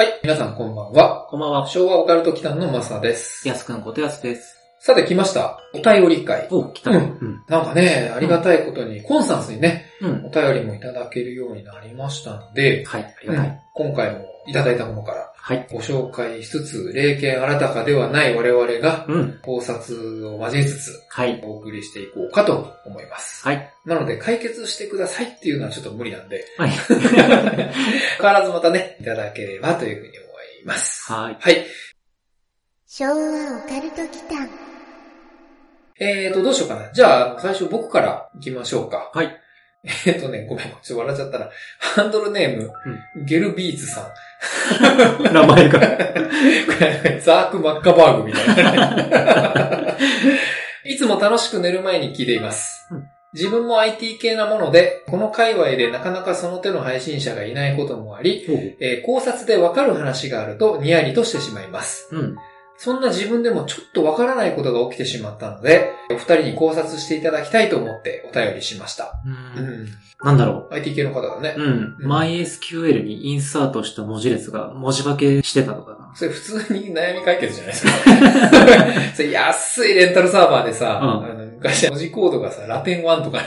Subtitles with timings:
[0.00, 0.18] はい。
[0.22, 1.26] 皆さんこんばんは。
[1.28, 1.66] こんばんは。
[1.66, 3.46] 昭和オカルト祈間のマサです。
[3.46, 4.56] やすくんことやすです。
[4.78, 5.60] さて来ました。
[5.74, 6.48] お便り会。
[6.50, 6.90] お、来た。
[6.90, 7.44] うんうん。
[7.48, 10.24] なんかね、ありがたいことに、コンスタンスにね、うん。
[10.24, 13.62] お便りもいただけるようになりましたので、はい、ありうんがたい。
[13.74, 15.66] 今回もいただいたものからはい。
[15.72, 19.38] ご紹介しつつ、霊験新たかではない我々がうん。
[19.42, 21.40] 考察を交えつつ、はい。
[21.42, 23.46] お送りしていこうかと思います。
[23.46, 23.72] はい。
[23.86, 26.70] なので、解決してくださいっていうのはちょっと無理なんで、はい。
[26.70, 30.26] 変わらずまたね、いただければというふうに思
[30.62, 31.10] います。
[31.10, 31.36] はい。
[31.40, 31.66] はい。
[32.86, 34.48] 昭和オカルト祈間
[35.98, 36.92] えーと、どうしようかな。
[36.92, 39.10] じゃあ、最初僕から行きましょうか。
[39.14, 39.36] はい。
[39.84, 42.72] えーとね、ごめん、ちょっと笑っちゃったら、ハンドルネーム、
[43.24, 44.04] ゲルビーズさん。
[45.32, 45.80] 名前が。
[47.20, 49.96] ザーク・マッカバーグみたいな。
[50.84, 53.04] いつも楽しく寝る前に聞いていますうん。
[53.32, 58.44] 自分も IT 系なもので、この界隈でなかなかその手の配信者がいないこともあり、
[58.80, 62.08] えー考察でわかる話があるとニヤリとしてしまいます。
[62.12, 62.36] うん。
[62.82, 69.20] そんな自分でもちょっとわからないことが起きてしまったので、お二人に考察していただきたいと思ってお便りしました。
[69.22, 69.60] う。
[69.60, 69.88] うんん。
[70.24, 71.54] なんだろ IT 系の方だね。
[71.58, 71.62] う。
[71.62, 71.96] うん。
[72.00, 76.10] MySQL にインサートした文字列が文字化けしてたとかな。
[76.14, 77.92] それ普通に悩み解決じゃないですか。
[79.14, 83.38] それ安いレンタルサーバーでさ、うんあの昔文字コードがさ、ラテン1とか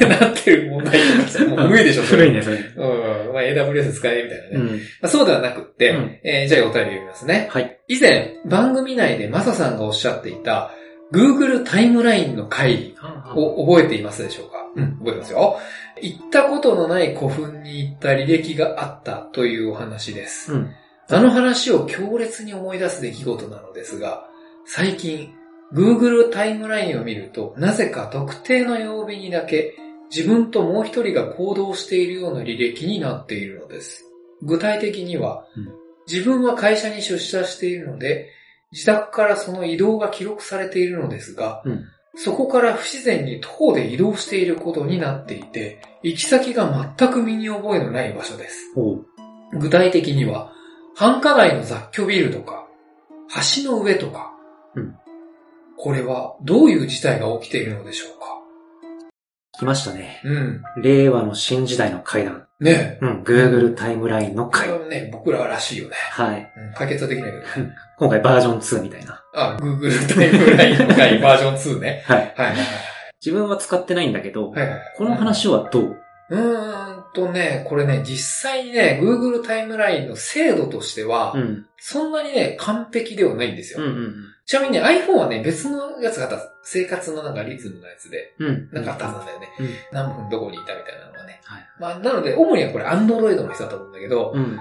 [0.00, 2.02] に なってる問題とかさ、もう無理でしょ。
[2.02, 2.56] 古いね、それ。
[2.56, 3.32] うん。
[3.34, 4.50] まあ AWS 使えみたいなね。
[4.58, 4.80] まうん。
[5.02, 7.48] あ、そうではなくって、うんえーじゃあお便り読みますね。
[7.50, 7.78] はい。
[7.88, 10.70] 以前、番組内でマサさんがおっしゃっていた、
[11.12, 12.94] Google タイムラインの会議
[13.34, 14.58] を覚えていますでしょうか？
[14.76, 15.58] うん、覚えてますよ。
[16.00, 20.52] 行ったことのない古墳に行った履歴があったというお話です。
[20.52, 20.70] うん。
[21.10, 24.24] あの話を強烈に思い出す出来事なのですが、
[24.64, 25.30] 最近、
[25.72, 29.76] Google タイムラインを見ると、なぜか特定の曜日にだけ、
[30.14, 34.04] 自分ともう一人が行動しているような履歴になっているのです。
[34.42, 38.30] 具体的には、うん自分は会社に出社しているので、
[38.72, 41.84] 自宅からその移動が記録されているのですが、うん。
[42.16, 48.72] そこから不自然に徒歩で移動していることになっていて、行き先が全く身に覚えのない場所です。
[49.52, 50.52] 具体的には、
[50.96, 52.66] 繁華街の雑居ビルとか、
[53.54, 54.32] 橋の上とか、
[54.74, 54.96] うん
[55.82, 58.26] これはどういう事態が起きているのでしょうか？
[59.58, 60.20] 来ましたね。
[60.24, 60.62] うん。
[60.82, 62.46] 令和の新時代の階段。
[62.60, 63.04] ねえ。
[63.04, 63.22] うん。
[63.22, 64.74] Google タイムラインのこ回れ。
[64.74, 65.96] はね、僕ららしいよね。
[65.96, 66.52] はい。
[66.54, 67.72] うん、解決はできないけどね。
[67.98, 69.24] 今回バージョン2みたいな。
[69.34, 72.04] あ、Google タイムラインの回バージョン2ね。
[72.06, 72.34] はい。
[72.36, 72.56] はいはい
[73.24, 74.60] 自分は使ってないんだけど、はい。
[74.60, 74.80] はいはい。
[74.96, 75.96] この話はどう？
[76.30, 81.66] うーんとね、これね、実際にね、Google タイムラインの精度としては、うん。
[81.76, 83.84] そんなにね、完璧ではないんですよ。
[83.84, 84.14] うんうん
[84.50, 86.52] ちなみにね、iPhone はね、別のやつがあった。
[86.64, 88.48] 生活のなんかリズムのやつで、うん。
[88.48, 88.70] うん。
[88.72, 89.48] なんかあったはずなんだよね。
[89.60, 89.68] うん。
[89.92, 91.40] 何分どこにいたみたいなのがね。
[91.44, 91.66] はい。
[91.78, 94.58] まあ、なので、主にはこれ Android の人だと思うんだけど、うん。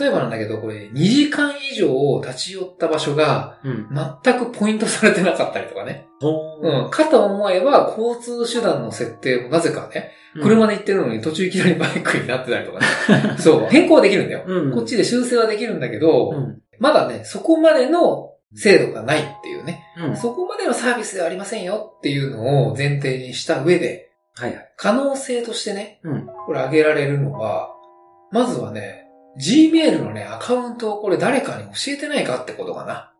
[0.00, 3.88] 例えばなんだけど、これ2時間以上立ち寄った場所が、うん。
[4.24, 6.06] 全くポイントされてなかったりとかね。
[6.22, 6.90] ほうん。
[6.90, 13.36] かと思えば、交通手段の設定もなぜかね、車で行ってるのに途中いきなりバイクになってたりとかね。
[13.36, 13.66] そう。
[13.68, 14.44] 変更はできるんだよ。
[14.46, 14.72] うん。
[14.72, 16.62] こっちで修正はできるんだけど、うん。
[16.78, 19.84] まだね、そこまでの精度がないっていうね。
[19.98, 20.16] うん。
[20.16, 24.72] そこまでのサービスではありませんよっていうのを前提にした上で、はいはい。
[24.76, 26.26] 可能性としてね、うん。
[26.46, 27.70] これ挙げられるのは、
[28.30, 29.06] まずはね、
[29.40, 33.12] Gmail のね、アカウントをこれ誰かに教えてないかってことかな。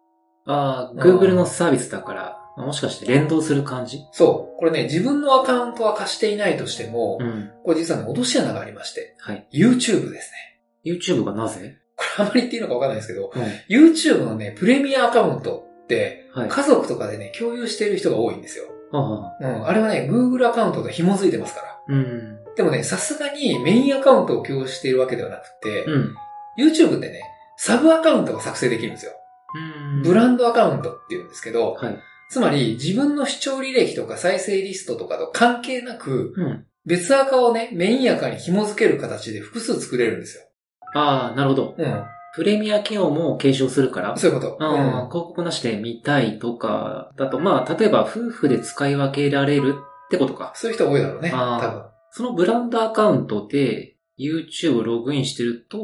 [0.47, 4.01] ああ、Google のサービスだから、もしかして連動する感じ？
[4.11, 4.59] そう。
[4.59, 7.51] これね、自分のアカウントは貸していないとしても、うん。
[7.65, 9.47] これ実はね、落とし穴がありまして、はい。
[9.53, 10.61] YouTube ですね。
[10.85, 11.79] YouTube がなぜ？
[11.99, 13.43] これあまり言っていいのかわかんないですけど、うん。
[13.69, 16.49] YouTube のね、プレミアアカウントって、はい。
[16.49, 18.65] 家族とかでね、共有している人が多いんですよ。
[18.93, 18.99] う
[19.47, 19.67] ん。
[19.67, 21.81] あれはね、Google アカウントと紐づいてますから。
[21.89, 22.39] うん。
[22.57, 26.15] でもね、さすがにメインアカウントを共有しているわけではなくて、うん。
[26.59, 27.23] YouTube ってね、
[27.57, 29.13] サブアカウントが作成できるんですよ。
[29.55, 30.03] うん。
[30.03, 31.99] ブランドアカウントって言うんですけど、はい。
[32.31, 36.65] つまり自分の視聴履歴とか再生リストとかと関係なく、うん。
[36.87, 40.45] 別アカをね、メインアカに紐付ける形で複数作れるんですよ。
[40.95, 41.75] ああ、なるほど。
[41.77, 42.05] うん。
[42.35, 44.57] プレミア機能も継承するから、そういうこと。
[44.61, 49.77] ああ広告なしで見たいとか、だと、まあ、例えば夫婦で使い分けられる
[50.07, 50.53] ってことか。
[50.55, 51.33] そういう人多いだろうね。
[51.35, 51.83] あー多分。
[52.11, 55.79] そのブランドアカウントで YouTube ログインしてると、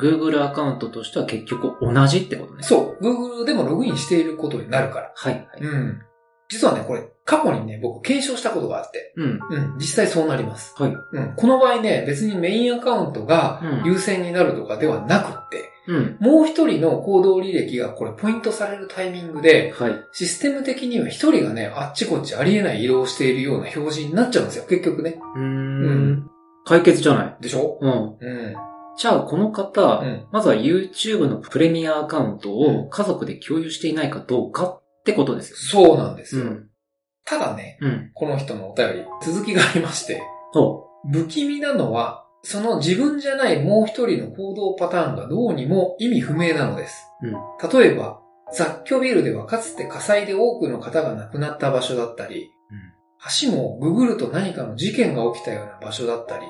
[0.00, 2.62] Google アカウントとしては結局同じってことね。
[2.62, 3.04] そう。
[3.04, 5.12] Google でもログインしていることになるから。
[5.14, 5.46] はい、はい。
[5.60, 6.02] うん。
[6.48, 9.12] 実はね、これ、過去にね、僕検証したことがあって。
[9.16, 9.40] うん。
[9.50, 9.74] うん。
[9.76, 10.74] 実際そうなります。
[10.78, 10.92] はい。
[11.12, 11.34] うん。
[11.36, 16.16] この場合ね、別にメインアカウントがうん優先になるとかではなくって、うん。
[16.20, 19.92] もう一人の行動履歴がこれポイントされるタイミングで、はい。
[20.12, 25.20] システム的には一人がね、あっちこっちありえない移動をしているような表示になっちゃうんですよ、結局ね。
[25.36, 25.44] うーん。
[25.44, 26.30] うん
[26.64, 27.36] 解決じゃない。
[27.40, 27.78] でしょ？
[27.80, 27.92] うん。
[28.20, 28.54] うん。
[28.98, 35.56] じゃあ、この方、うんまずは YouTube のプレミアアカウントうんを家族で共有していないかどうかってことですよ。
[35.56, 36.44] そうなんですよ。
[36.44, 36.68] うん。
[37.24, 38.10] ただね、うん。
[38.14, 40.20] この人のお便り、続きがありまして、
[40.52, 47.06] そ不気味なのは、その自分じゃないもう一人の行動パターンがどうにも意味不明なのです。
[47.22, 47.80] うん。
[47.80, 48.20] 例えば、
[48.52, 52.50] 雑居ビルではかつて火災で多くの方が亡くなった場所だったり、
[53.42, 56.46] 橋もググると何かの事件が起きたような場所だったり、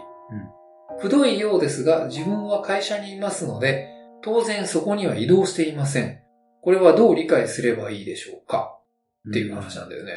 [1.00, 3.88] くどいようですが自分は会社にいますので、
[4.22, 6.20] 当然そこには移動していません。
[6.62, 8.78] これはどう理解すればいいでしょうか？
[9.24, 9.32] うん。
[9.32, 10.12] っていう話なんだよね。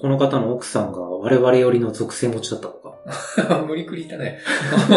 [0.00, 3.64] この方の奥さんが我々よりの属性持ちだったのか。
[3.66, 4.40] 無理くり言ったね。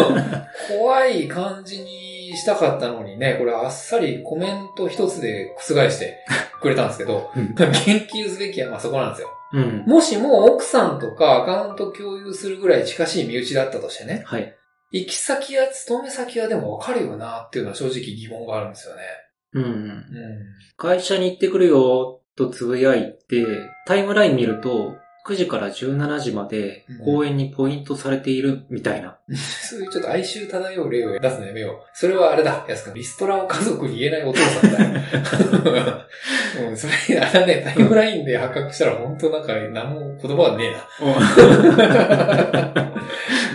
[0.68, 6.24] 怖い感じにしたかったのにね、これあっさりコメント一つで覆して
[6.60, 7.66] くれたんですけど、うん言
[8.00, 9.28] 及すべきはまあそこなんですよ。
[9.52, 9.84] うん。
[9.86, 14.54] もしも奥さんとかアカウント共有するぐらい近しい身内だったとしてね、はい。
[14.90, 19.02] 行き先や勤め先はでもわかるよなっていうのは正直疑問があるんですよね。
[19.52, 19.64] うん。
[19.64, 20.04] うん。
[20.76, 23.46] 会社に行ってくるよとつぶやいて、
[23.86, 24.96] タイムライン見ると、
[25.26, 29.18] 9時から17時までうん公園にポイントされているみたいな。
[29.36, 31.90] そういうちょっと哀愁漂う例を出すのやめよう。
[31.92, 32.94] それはあれだ、安くん。
[32.94, 34.90] リストラを家族に言えないお父さんだよ。
[36.70, 40.78] うん、それ、あれね、タイムラインで発覚したら本当なんか何も言葉がねえな。
[41.10, 41.10] う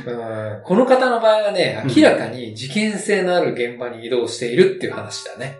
[0.09, 5.57] んこの方の場合はね、明らかに事件性のある現場に移動しているっていう話だね。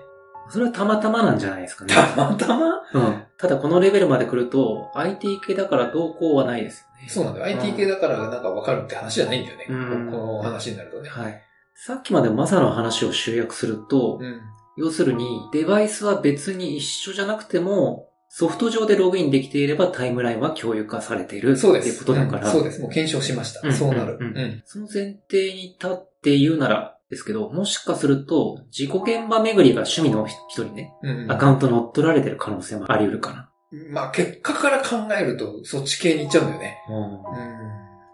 [0.49, 1.93] それはたまたまなんじゃないですかね。
[1.93, 2.81] たまたま？
[2.93, 3.23] うん。
[3.37, 7.09] ただこのレベルまで来ると、IT 系だからどうこうはないですよね。
[7.09, 7.45] そうなんだよ。
[7.45, 9.65] IT 系だからなんかわかるって話じゃないんだよね。
[9.69, 11.09] うんこの話になるとね。
[11.09, 11.41] はい。
[11.75, 14.41] さっきまでマサの話を集約すると、うん。
[14.75, 21.99] 要するに、デバイスは別に一緒じゃなくても、ソフト上でログインできていればタイムラインは共有化されているっていうそうです。
[21.99, 22.81] ことだから、うんそうです。
[22.81, 23.67] もう検証しました。
[23.67, 24.17] うんそうなる。
[24.19, 24.63] うんうん。
[24.65, 33.49] その前提に立って言うならですけど、もしかすると、事故現場巡りが趣味の人にね、うんアカウント乗っ取られてる可能性もあり得るかな。
[33.89, 36.77] まあ結果から考えるとそっち系に行っちゃうんだよね。
[36.89, 37.19] うんうん。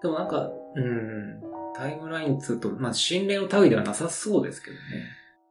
[0.02, 1.42] でもなんか、うん、
[1.76, 4.82] タイムラインつうと、まあ、心霊の類ではなさそうですけどね。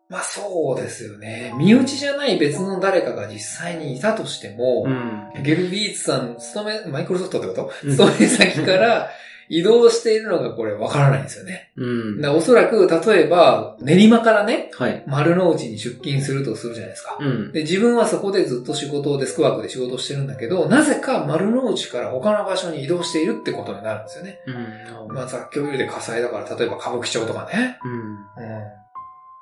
[0.08, 1.52] まあそうですよね。
[1.58, 5.42] 身内じゃない別の誰かが実際にいたとしても、ん。
[5.42, 7.70] ゲルビーツさん、勤め、マイクロソフトってこと？
[7.84, 9.10] うん勤め先から
[9.48, 11.72] 移動しているのがこれわからないんですよね。
[11.76, 12.20] うん。
[12.20, 15.04] だおそらく、例えば、練馬からね、はい。
[15.06, 17.16] 丸の内に出勤するとするじゃないですか。
[17.20, 17.52] うん。
[17.52, 24.40] で、自分はそこでずっと仕事をデスクワークで仕事してるんだけど、なぜか丸の内から他の場所に移動しているってことになるんですよね。
[24.46, 25.14] うん。
[25.14, 27.78] まあ雑居ビルで火災だから、例えば歌舞伎町とかね。
[27.84, 27.92] うん。
[27.92, 28.18] うん。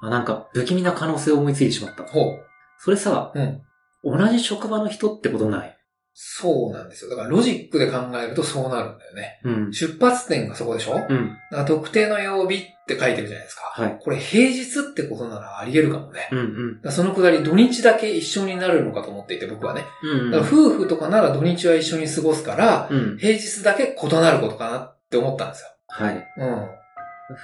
[0.02, 2.04] あ、なんか、不気味な可能性を思いついてしまった。
[2.04, 2.46] ほう。
[2.78, 3.62] それさ、うん。
[4.04, 5.75] 同じ職場の人ってことない
[6.18, 7.10] そうなんですよ。
[7.10, 9.38] だからロジックで考えるとそうなるんだよね。
[9.44, 9.72] うん。
[9.74, 10.94] 出発点がそこでしょ？
[10.94, 11.36] だかうん。
[11.52, 13.62] ら特定の曜日って書いてるじゃないですか。
[13.66, 13.98] はい。
[14.00, 16.30] これ平日ってことならあり得るかもね。
[16.32, 16.90] うんうん。
[16.90, 19.84] そのくだり土日だけ一緒になるのかと思っていて僕はね。
[20.02, 23.18] うんだから夫婦とかなら土日は一緒に過ごすから、うん。
[23.18, 25.68] 平日だけ異なることかなって思ったんですよ。
[25.88, 26.16] はい。
[26.16, 26.22] う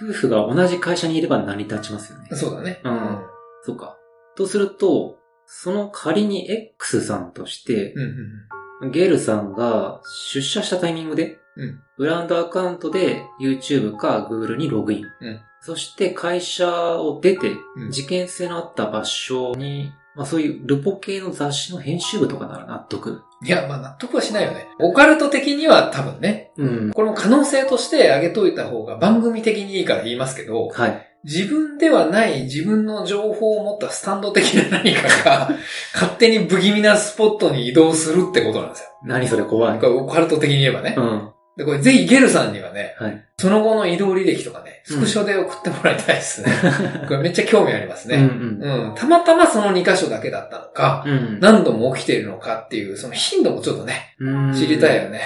[0.08, 2.36] 夫婦が同じ会社にいれば成り立ちますよねん。。
[2.36, 2.80] そうだね。
[2.84, 3.20] うん
[3.64, 3.98] そうか。
[4.34, 8.00] とすると、その仮に X さんとして、うん。
[8.00, 8.12] うん
[8.90, 10.00] ゲルさんが
[10.32, 15.04] 出社したタイミングで、うんブランドアカウントで YouTube か Google にログイン。
[15.20, 23.22] うんそして会社を出てうん、事件性のあった場所に、まあそういうルポ系の雑誌の編集部とかなら納得。
[23.44, 24.66] いや、まあ納得はしないよね。
[24.80, 26.50] オカルト的には多分ね。
[26.56, 26.90] うん。
[26.92, 31.11] これも可能性として挙げといた方が番組的にいいから言いますけど、はい。
[31.24, 35.50] 自分ではない自分の情報を持ったスタンド的な何かが
[35.94, 38.88] 勝手に不気味なスポットに移動するってことなんですよ。
[39.04, 39.78] 何それ怖い。
[39.78, 40.94] これオカルト的に言えばね。
[40.96, 41.28] うん。
[41.56, 43.24] で、これぜひゲルさんにはね、はい。
[43.38, 46.50] その後の移動履歴とかね、スクショで送ってもらいたいですね。
[47.06, 48.62] これめっちゃ興味ありますうんね。
[48.62, 48.86] うん。
[48.88, 48.94] うん。
[48.94, 51.38] たまたまその2箇所だけだったのか、うん。
[51.40, 55.20] 何度も起きているのかっていう、その頻度もちょっとね、うん知りたいよね。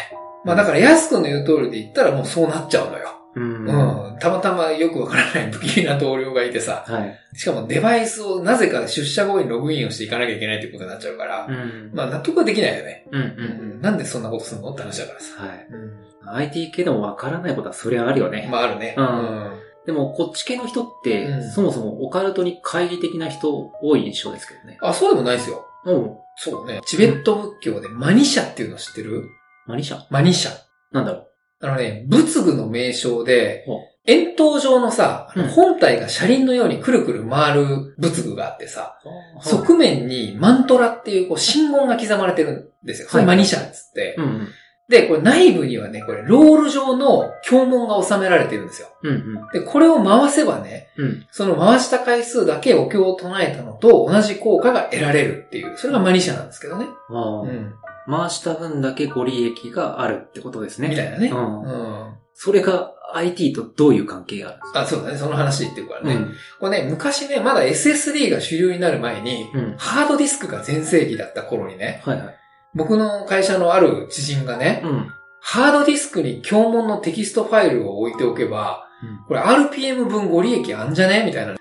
[0.44, 3.15] まあだから、安くんの言う通りで言ったらもうそうなっちゃうのよ。
[3.36, 3.66] うん。
[3.66, 4.18] うん。
[4.18, 7.18] たまたまよくわからない不気味な同僚がいてさ、はい。
[7.34, 11.90] しかもデバイスをなぜか出社後にログインをしていかなきゃいけないってことになっちゃうから、うん。
[11.94, 13.06] まあ納得はできないよね。
[13.12, 13.34] うんう。
[13.36, 13.80] うんん。
[13.80, 14.72] なんでそんなことするの？
[14.72, 15.42] って話だからさ。
[15.42, 15.66] はい。
[15.70, 16.36] うん。
[16.36, 18.48] IT 系でもわからないことはそりゃあるよね。
[18.50, 18.94] まああるね。
[18.98, 19.50] うん
[19.86, 24.78] でも、こっち系の人って、うんそもそもオカルトに懐疑的な人多い印象ですけどね。
[24.82, 25.64] あ、そうでもないですよ。
[25.84, 26.16] うん。
[26.34, 26.80] そうね。
[26.84, 29.28] チベット仏教でマニシャっていうの知ってる？
[29.68, 30.50] 何社マニシャ。
[30.90, 31.25] なんだろ
[31.60, 33.64] あのね、仏具の名称で
[34.06, 39.44] 円筒状のさ、うん本体が車輪のようにくるくる回る仏具があってさ、う。
[39.48, 43.08] 側面にマントラっていうこう信号が刻まれてるんですよ。
[43.08, 44.14] それマニシャっつって。
[44.18, 44.48] うんうん。
[44.88, 48.88] で、これ内部にはね、これロール状の経文が収められてるんですよ。
[49.02, 49.48] うんうん。
[49.52, 51.26] で、これを回せばね、うん。
[51.32, 56.86] その回した回数だけお経を唱えたのと同じ効果が得られるっていう、それがマニシャなんですけどね。
[57.10, 57.74] うん。
[58.08, 60.88] 回した分だけご利益があるってことですね。
[60.88, 61.30] みたいなね。
[61.30, 62.14] うんうん。
[62.34, 64.80] それが IT とどういう関係があるんですか？
[64.82, 65.16] あ、そうだね。
[65.16, 66.14] その話言ってるからね。
[66.14, 66.34] うん。
[66.60, 69.74] これね、昔ね、まだ SSD が主流になる前に、うん。
[69.78, 72.36] ハードディスクが全盛期だった頃にね、はいはい。
[72.76, 75.12] 僕の会社のある知人がね、うん。
[75.40, 78.86] ハードディスクに経文のテキストファイルを置いておけば、
[79.28, 81.24] これ RPM 分ご利益あんじゃね？
[81.24, 81.54] みたいな。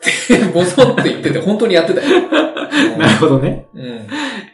[0.54, 2.28] ボソって言ってて本当にやってたよ。
[2.98, 3.68] なるほどね。
[3.74, 4.08] うん。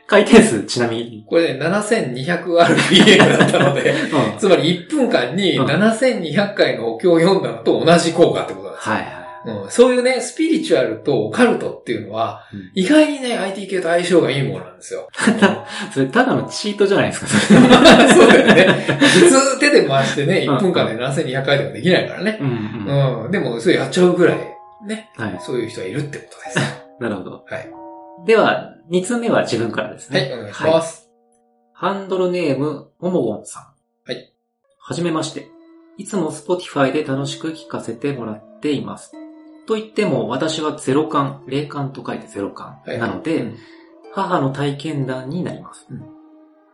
[0.08, 1.26] 回転数ちなみに。
[1.28, 3.92] これね、7200RPM だったので、
[4.34, 4.38] うん。
[4.38, 8.96] つまり1分間にうん7200回のお経を読んだのと同じ効果ってことなんですよ。
[8.96, 9.21] はいはい。
[9.46, 15.08] うん、そういうね、スピリチュアルとオカルトっていうのは、うん意外にね、IT 系と相性がいいものなんですよ。
[15.94, 17.38] それただのチートじゃないですか、そ
[18.16, 18.64] そうだよね。
[19.00, 22.32] 普通手で回してね、うん1分間で7200回でもできないからね。
[22.34, 22.38] れ。
[22.40, 22.48] うん
[22.88, 23.26] うん。
[23.26, 23.32] うん。
[23.32, 24.38] でも、それやっちゃうぐらい、
[24.86, 25.12] ね。
[25.16, 25.38] はい。
[25.40, 26.60] そういう人がいるってことです。
[27.00, 27.44] なるほど。
[27.48, 27.70] はい。
[28.26, 30.20] では、二つ目は自分からですね。
[30.20, 31.10] はい、お願いします。
[31.74, 33.64] ハンドルネーム、ももごんさん。
[34.12, 34.34] はい。
[34.80, 35.48] はじめまして。
[35.98, 39.14] いつも Spotify で楽しく聞かせてもらっています。
[39.68, 42.80] と言っても、私はゼロ感、霊感と書いてゼロ感。
[42.86, 43.58] はいなので、うん
[44.14, 45.88] 母の体験談になります。
[45.90, 46.04] うん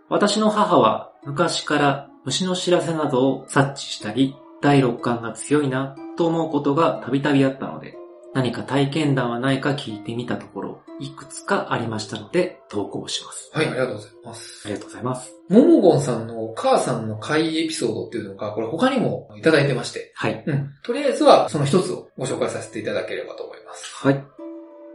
[0.10, 7.96] 私の母は昔から虫の知らせなどを察知したり、第六感が強いなと思うことがたびたびあったので、
[8.38, 13.50] 何か体験談はないか聞いてみたところ、いくつかありましたので投稿します。
[13.52, 14.70] はい、ありがとうございますあ。
[14.70, 15.34] りがとうございます。
[15.50, 20.44] ももごんさんのお母さんの怪エピソードっていうのが、これ他にもいただいてまして、はい。
[20.46, 20.70] うん。
[20.84, 24.06] とりあえずはその一つをご紹介させていただければと思います。
[24.06, 24.24] はい。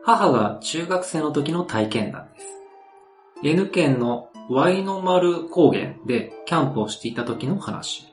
[0.05, 2.47] 母が中学生の時の体験談です。
[3.43, 8.07] N 県のワイノ丸高原でキャンプをしていた時の話。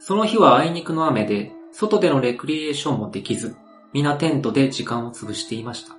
[0.00, 3.54] その日はあいにくの雨で、外でのレクリエーションもできず、
[3.92, 5.94] 皆テントで時間を潰していました。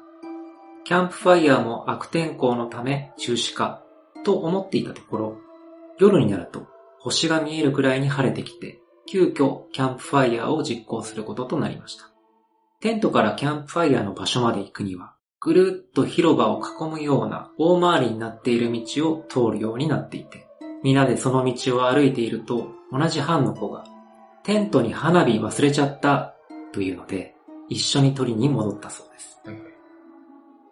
[0.84, 3.84] キャンプファイヤーも悪天候のため中止か、
[4.24, 5.38] と思っていたところ、
[6.00, 6.68] 夜になると
[7.00, 12.12] 星が見えるくらいに晴れてきて、急遽キャンプファイヤーを実行することとなりました。
[12.82, 20.48] テントからキャンプファイヤーの場所まで行くには、ぐるっと広場を囲むような大回りになっている道を通るようになっていて、
[20.84, 23.86] 皆でその道を歩いていると、同じ班の子が、
[24.44, 26.36] テントに花火忘れちゃった、
[26.74, 27.37] というので、
[27.70, 29.42] 一緒に取りに戻ったそうです。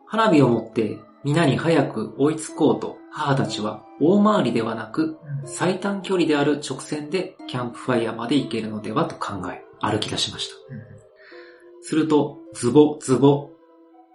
[0.05, 10.55] 花火を持って皆に早く追いつこうと母たちは大回りではなく最短距離である直線でキャンプファイヤーまで行けるのではと考え歩き出しました。
[11.81, 13.51] するとズボズボ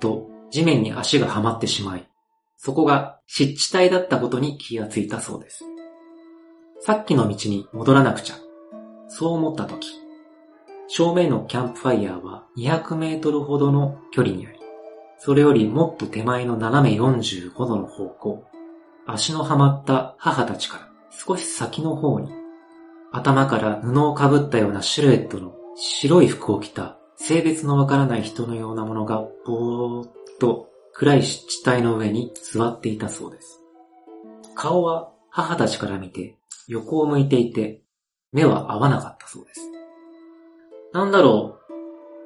[0.01, 2.09] と地面に足がはまってしまい、
[2.57, 5.65] そこが湿地帯だったことに気がついたそうです。
[6.81, 8.37] さっきの道に戻らなくちゃ。
[9.09, 9.89] そう思ったとき、
[10.93, 14.59] 正面のキャンプファイヤーは200メートルほどの距離にあり、
[15.19, 18.45] それよりもっと手前の斜め45度の方向、
[19.07, 22.33] 足のはまった母たちから少し先の方に、
[23.13, 33.61] 頭から布をかぶったようなシルエットの白い服を着た性別のわからない人のようなものがぼーっと暗い湿地帯の上に座っていたそうです。
[34.57, 37.85] 顔は母たちから見て横を向いていて
[38.33, 39.70] 目は合わなかったそうです。
[40.93, 41.73] なんだろう、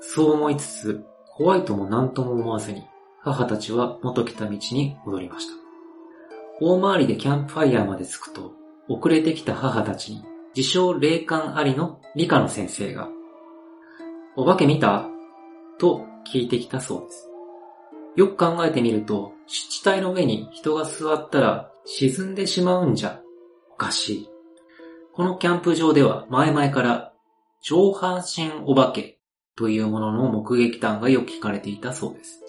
[0.01, 1.05] そう思いつつ
[1.37, 2.85] 怖いとも何とも思わずに
[3.21, 5.53] 母たちは元来た道に戻りました。
[6.61, 8.53] 大回りでキャンプファイヤーまで着くと
[8.89, 13.09] 遅れてきた母たちに自称霊感ありの理科の先生が
[14.37, 15.09] お化け見た？
[15.79, 17.29] と聞いてきたそうです。
[18.17, 23.21] よく考えてみると、湿地帯の上に人が座ったら沈んでしまうんじゃ
[23.73, 24.29] おかしい。
[25.13, 27.14] このキャンプ場では前々から
[27.67, 29.19] 上半身お化け
[29.57, 32.43] というものの目撃談がよく聞かれていたそうです。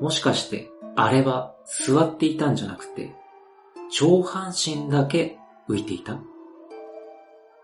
[0.00, 3.14] もしかして、あれは座っていたんじゃなくて、
[3.92, 5.36] 上半身だけ
[5.68, 6.18] 浮いていた？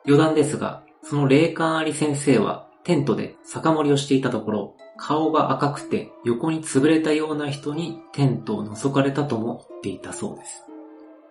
[0.04, 10.62] 余談ですが、その霊感あり先生はテントで酒盛りをしていたところ、顔が赤くて横に潰れたような人にテントを覗かれたとも言っていたそうです。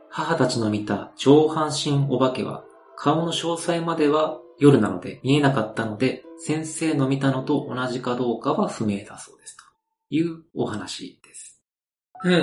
[0.09, 2.63] 母たちの見た上半身お化けは
[2.95, 9.57] 顔の詳細までは夜なので見えなかったので、先生の見たのと同じかどうかは不明だそうです。
[9.57, 9.63] と
[10.09, 11.61] いうお話です。
[12.23, 12.33] うん。
[12.33, 12.35] う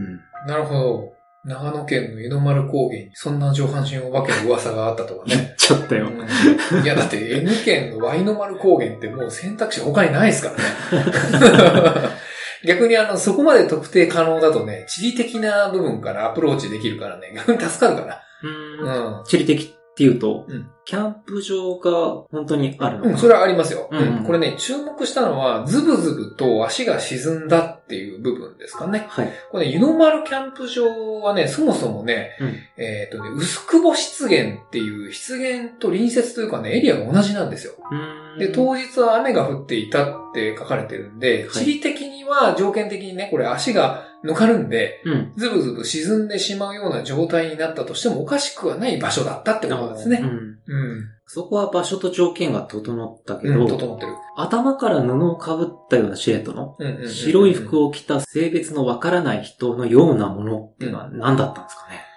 [0.00, 0.20] ん。
[0.46, 1.12] なるほど。
[1.44, 5.54] 長野県の湯の丸高原にそんな上半身お化けの噂があったとはね。
[5.58, 6.06] ちょっとよ。
[6.08, 12.10] うんいや、だって N 県のワイの丸高原ってもう選択肢他にないですからね。
[12.64, 18.98] 逆にあの、そこまで特定可能だとね、地理的な部分からアプローチできるからね、逆 に助かるかうんら。
[18.98, 19.24] うん。
[19.24, 21.90] 地理的っていうと、うんキャンプ場が
[22.32, 23.88] 本当にあるのかうん、なそれはありますよ。
[23.90, 29.06] うんうんこれね、注目したのは、ズブズブと足が沈んだっていう部分ですかね。
[29.08, 29.32] はい。
[29.52, 37.74] これね、湯の丸キャンプ場はね、そもそもね、うんえっ、とね、薄久保湿原っていう湿原と隣接というかね、エリアが同じなんですよ。
[37.90, 45.32] うんで、当日は雨が降っていたって書かれてるんで、はい地理的には条件的にね、これ足がぬかるんで、うん。
[45.36, 50.20] ズブズブ沈んでしまうような状態になったとしてもおかしくはない場所だったってことですね。
[50.22, 50.28] うん。
[50.28, 51.04] うん。
[51.26, 54.12] そこは場所と条件が整ったけど、うん、整ってる。
[54.36, 56.76] 頭から布をかぶったようなシルエットの
[57.08, 62.11] 白い服を着た性別のわからない人のようなものっていうのは何だったんですかね？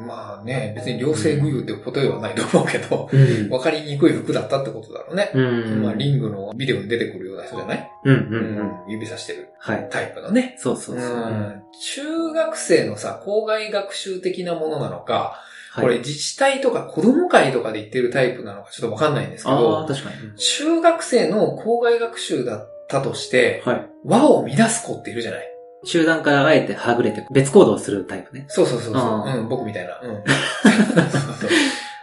[0.00, 5.30] まあね、別に両性具有ってことではないと思うけど、うんわかりにくい服だったってことだろうね。
[5.34, 5.82] うん。
[5.82, 8.90] まあ、リングのビデオに出てくるような人じゃないうんううんうん。
[8.90, 9.88] 指さしてるはい。
[9.90, 10.56] タイプのね。
[10.58, 11.06] そうそうそう。
[11.06, 11.62] うん
[11.94, 20.16] 中学生のさ、校外学習的なものなのか、はいこれ自治体とか子供会とかで言ってるタイプなのかちょっとわかんないんですけど、確かに。
[20.36, 23.86] 中学生の校外学習だったとして、はい。
[24.04, 25.48] 和を乱す子っているじゃない
[25.84, 28.44] 集団からあえてはぐれて別行動をするタイプね。
[28.48, 29.38] そうそうそうそう。
[29.40, 29.98] うん、僕みたいな。
[30.02, 30.24] うん。
[31.10, 31.50] そうそう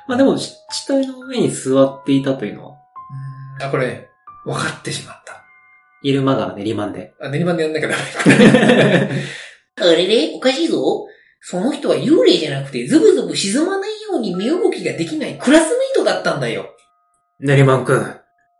[0.08, 0.56] まあでも、地
[0.88, 2.78] 体の上に座っていたというのは、
[3.62, 4.08] あ、これね、
[4.46, 5.44] 分かってしまった。
[6.02, 7.14] イルマ川練馬で。
[7.20, 9.10] あ、練馬でやんなきゃダメ。
[9.80, 11.06] あれれおかしいぞ。
[11.42, 16.68] その人は幽霊じゃなくて、ズブズブ沈まないように身動きができないクラスメイトだったんだよ。
[17.40, 18.16] 練馬くん、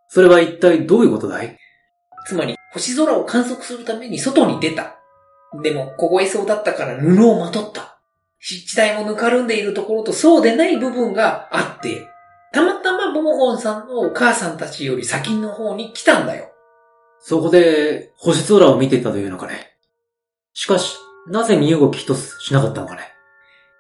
[0.10, 1.58] それは一体どういうことだい？
[2.28, 4.97] つまり、星空を観測するために外に出た。
[5.62, 8.00] でも、凍えそうだったから布をまとった。
[8.40, 12.08] 湿地帯もぬかるんでいるところとそうでない部分があって、
[12.54, 16.50] たまたまボモゴンさんのお母さんたちより先の方に来たんだよ。
[17.20, 19.76] そこで、星空を見ていたというのかね。
[20.54, 23.02] しかし、なぜ身動き一つしなかったのかね。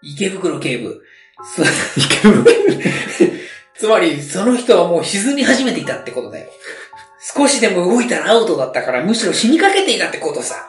[0.02, 1.02] 池袋警部。
[1.44, 1.62] す
[2.00, 2.44] 池袋
[3.78, 6.50] つまり、その人はもう沈み始めていたってことだよ。
[7.36, 10.68] 少しでも動いたらアウトだったからむしろ死にかけていたってことさ。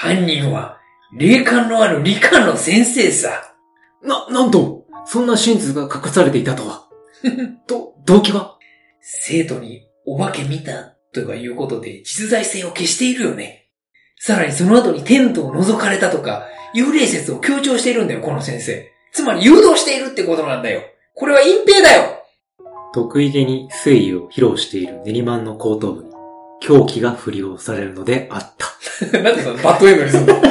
[0.00, 0.78] 犯人は、
[1.12, 3.52] 霊感のある理科の先生さ。
[4.00, 6.86] な、なんと、そんな真実が隠されていたとは。
[7.66, 8.58] ど、動機は？
[9.00, 13.70] 生徒にお化け見たとかいうことで実在性を消しているよね。
[14.20, 18.88] さらにその後にテントを覗かれたとか、幽霊説を強調しているんだよ、この先生。
[19.12, 20.82] つまり誘導しているってことなんだよ。
[21.16, 22.22] これは隠蔽だよ
[22.94, 26.10] 得意げに誠意を披露している練馬の後頭部に、
[26.60, 28.77] 狂気が振り下ろされるのであった。
[29.22, 30.34] なんでそのバッドエンドにすんの？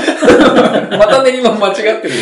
[0.97, 2.13] また練馬間違ってる。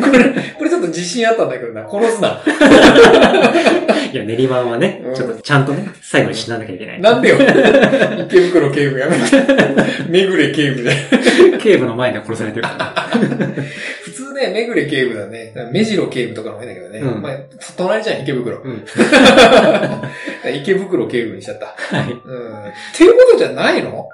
[0.00, 0.24] これ、
[0.58, 1.86] これちょっと自信あったんだけどな。
[1.88, 2.40] 殺すな。
[4.12, 7.00] いや、練馬はねうん、ちょっとちゃんとね、最後に死ななきゃいけない。
[7.00, 7.36] なんでよ。
[8.28, 9.22] 池袋警部やめて。
[10.08, 10.92] めぐれ警部で。
[11.60, 13.18] 警部の前で殺されてるから。
[14.04, 15.52] 普通ね、めぐれ警部だね。
[15.72, 17.00] 目白警部とかの方がいいんだけどね。
[17.00, 17.32] うんまあ、
[17.76, 18.58] 隣じゃん、池袋。
[18.58, 18.84] うん。
[20.54, 21.66] 池袋警部にしちゃった。
[21.96, 22.10] はい。
[22.10, 22.16] うん。
[22.16, 22.16] っ
[22.96, 24.08] ていうことじゃないの？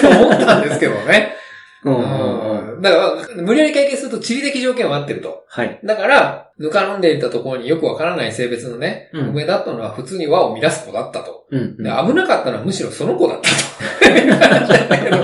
[0.00, 1.36] と思ったんですけどね。
[1.82, 2.82] うんうん。
[2.82, 5.44] だから、無理やり解決すると地理的条件は合ってると。
[5.48, 5.80] はい。
[5.82, 11.46] だから、ぬかるんでいたところによくわからない性別のね、うん上だったのは普通に輪を乱す子だったと。
[11.50, 11.76] うん。
[11.78, 13.56] で危なかったのはむしろその子だったと。
[14.88, 15.16] だけど。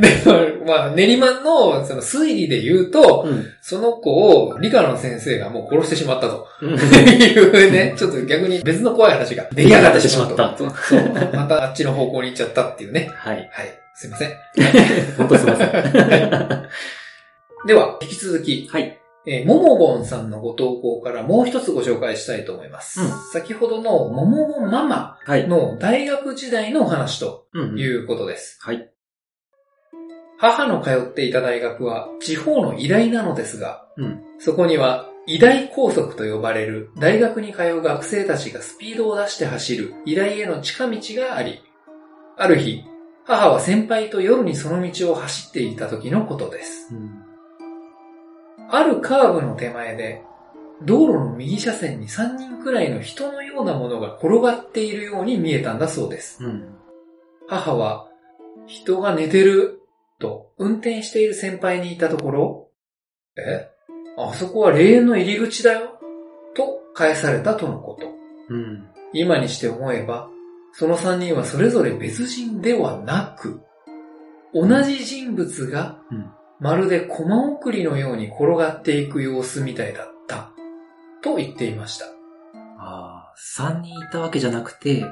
[0.00, 3.46] でも、まあ、練馬のその推理で言うと、うん。
[3.60, 4.10] その子
[4.46, 6.46] を理科の先生がもう殺してしまったと。
[6.60, 6.70] うん。
[6.74, 10.56] いうね、ちょっと逆に別の怖い話が出来上がってしまった。
[10.56, 10.68] そう。
[11.34, 13.10] またあっちの方向に行っちゃったっていうね。
[13.14, 13.36] はい。
[13.36, 13.48] はい。
[13.94, 14.30] すいません。
[15.16, 15.70] 本当すいません。
[17.66, 18.98] では、引き続き、はい。
[19.26, 23.00] えーももごんさんのご投稿からもう一つご紹介したいと思います。
[23.00, 25.48] うん先ほどのももごんママはい。
[25.48, 28.58] の大学時代のお話とうんいうことです。
[28.60, 28.90] はい。
[30.38, 34.22] 母の通っていた大学は地方の医大なのですが、うん。
[34.38, 41.60] そこには医大高速と呼ばれる大学に通う学生たちがスピードを出して走る医大への近道があり、
[42.36, 42.84] ある日、
[43.24, 46.94] 母は先輩と夜にその道を走っていた時のことです。
[46.94, 47.22] うん。
[48.68, 50.22] あるカーブの手前で、
[50.82, 56.44] 道路の右車線に3人くらいの人のようなものが転がっているように見えたんだそうです。
[56.44, 56.74] うん。
[57.48, 58.08] 母は、
[58.66, 59.80] 人が寝てる、
[60.24, 62.68] と運転している先輩に言ったところ、
[63.36, 63.68] え？
[64.16, 65.98] あそこは霊園の入り口だよ。
[66.54, 68.08] と返されたとのこと。
[68.48, 68.88] うん。
[69.12, 70.30] 今にして思えば、
[70.72, 73.60] その三人はそれぞれ別人ではなく、
[74.54, 76.30] 同じ人物がうん。
[76.60, 80.52] まるでコマ送りのように転がっていく様子みたいだった、
[81.22, 82.06] と言っていました。
[82.78, 85.04] ああ、三人いたわけじゃなくて、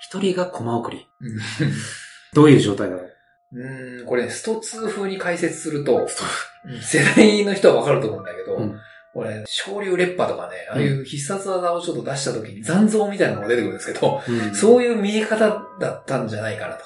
[0.00, 1.08] 一人がコマ送り。
[1.20, 1.38] うん
[2.34, 3.11] どういう状態だろう
[3.52, 8.78] うーん、これ、スト2風に解説すると、うん世代の人はわかると思うんだけど、うん
[9.12, 16.84] これ、昇竜烈波とかね、ああいう必殺技をちょっと出した時に残像みたいなのが出てくるんですけど、うんそういう見え方だったんじゃないかなと。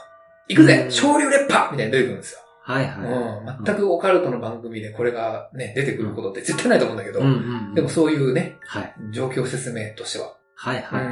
[0.48, 2.40] 行くぜうん昇竜烈波みたいに出てくるんですよ。
[2.62, 3.56] はいはい。
[3.58, 3.64] うん。
[3.64, 7.30] 全くオカルトの番組でこれがね、出てくることって絶対ないと思うんだけど、うんう
[7.70, 7.74] ん。
[7.74, 8.94] でもそういうね、はい。
[9.12, 10.36] 状況説明としては。
[10.58, 11.02] はいはい。
[11.02, 11.06] う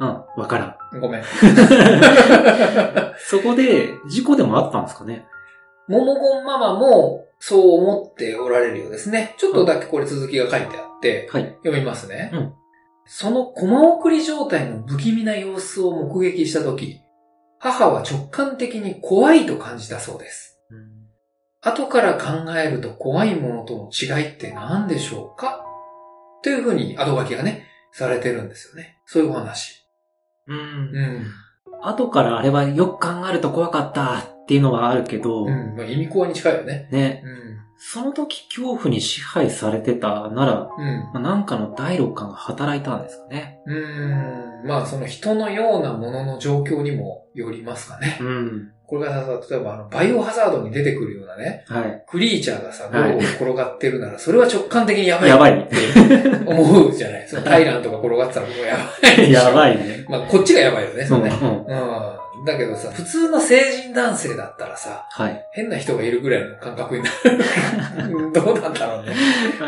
[0.00, 0.22] うん。
[0.36, 0.96] わからん。
[0.98, 1.00] ん。
[1.00, 1.22] ごめん。
[3.18, 5.26] そこで、事故でもあったんですかね？
[5.88, 9.34] ももゴンママもそう思っておられるようですね。
[9.38, 11.44] ちょっとだけこれ続きが書いてあって、はい。
[11.62, 12.30] 読みますね。
[12.34, 12.52] うん
[13.12, 17.00] そのコマ送り状態の不気味な様子を目撃したとき、
[17.58, 20.60] 母は直感的に怖いと感じたそうです。
[21.60, 25.64] 後から考えると怖いものとの違いって何でしょうか？
[26.44, 28.98] というふうに後書きがね、されてるんですよね。
[29.06, 29.86] そういうお話。
[30.46, 30.58] うん。
[30.58, 31.26] うん。
[31.82, 35.76] 後からあれはよく考えると怖かったっていうのはあるけど、うん。
[35.76, 36.88] まあ、意味怖に近いよね。
[36.92, 37.58] ね、うん。
[37.78, 41.10] その時恐怖に支配されてたなら、うん。
[41.12, 43.60] まあなんかの第六感が働いたんですかね。
[43.66, 44.66] うーん。
[44.66, 48.18] まあ、その人のようなものの状況にもよりますかね。
[48.20, 48.72] うん。
[48.90, 52.02] これがさ、例えばあの、バイオハザードに出てくるようなね、はい。
[52.10, 55.28] クリーチャーがさ、ゴはいロゴロ転がってるなら、それは直感的にやばい。
[55.28, 55.60] やばい。
[55.60, 55.76] って
[56.44, 57.28] 思うじゃない。
[57.28, 59.30] そのタイランとか転がってたらもうやばい。
[59.32, 59.74] やばい。
[59.74, 60.04] いね。
[60.08, 61.22] まあ、こっちがやばいよね、そうん。
[61.22, 61.32] のね。
[61.40, 61.48] うん。
[61.66, 62.44] うん。
[62.44, 65.46] だけどさ、普通の成人男性だったらさ、はい。
[65.52, 67.10] 変な人がいるぐらいの感覚にな
[68.08, 68.32] る。
[68.34, 69.12] どうなんだろうね。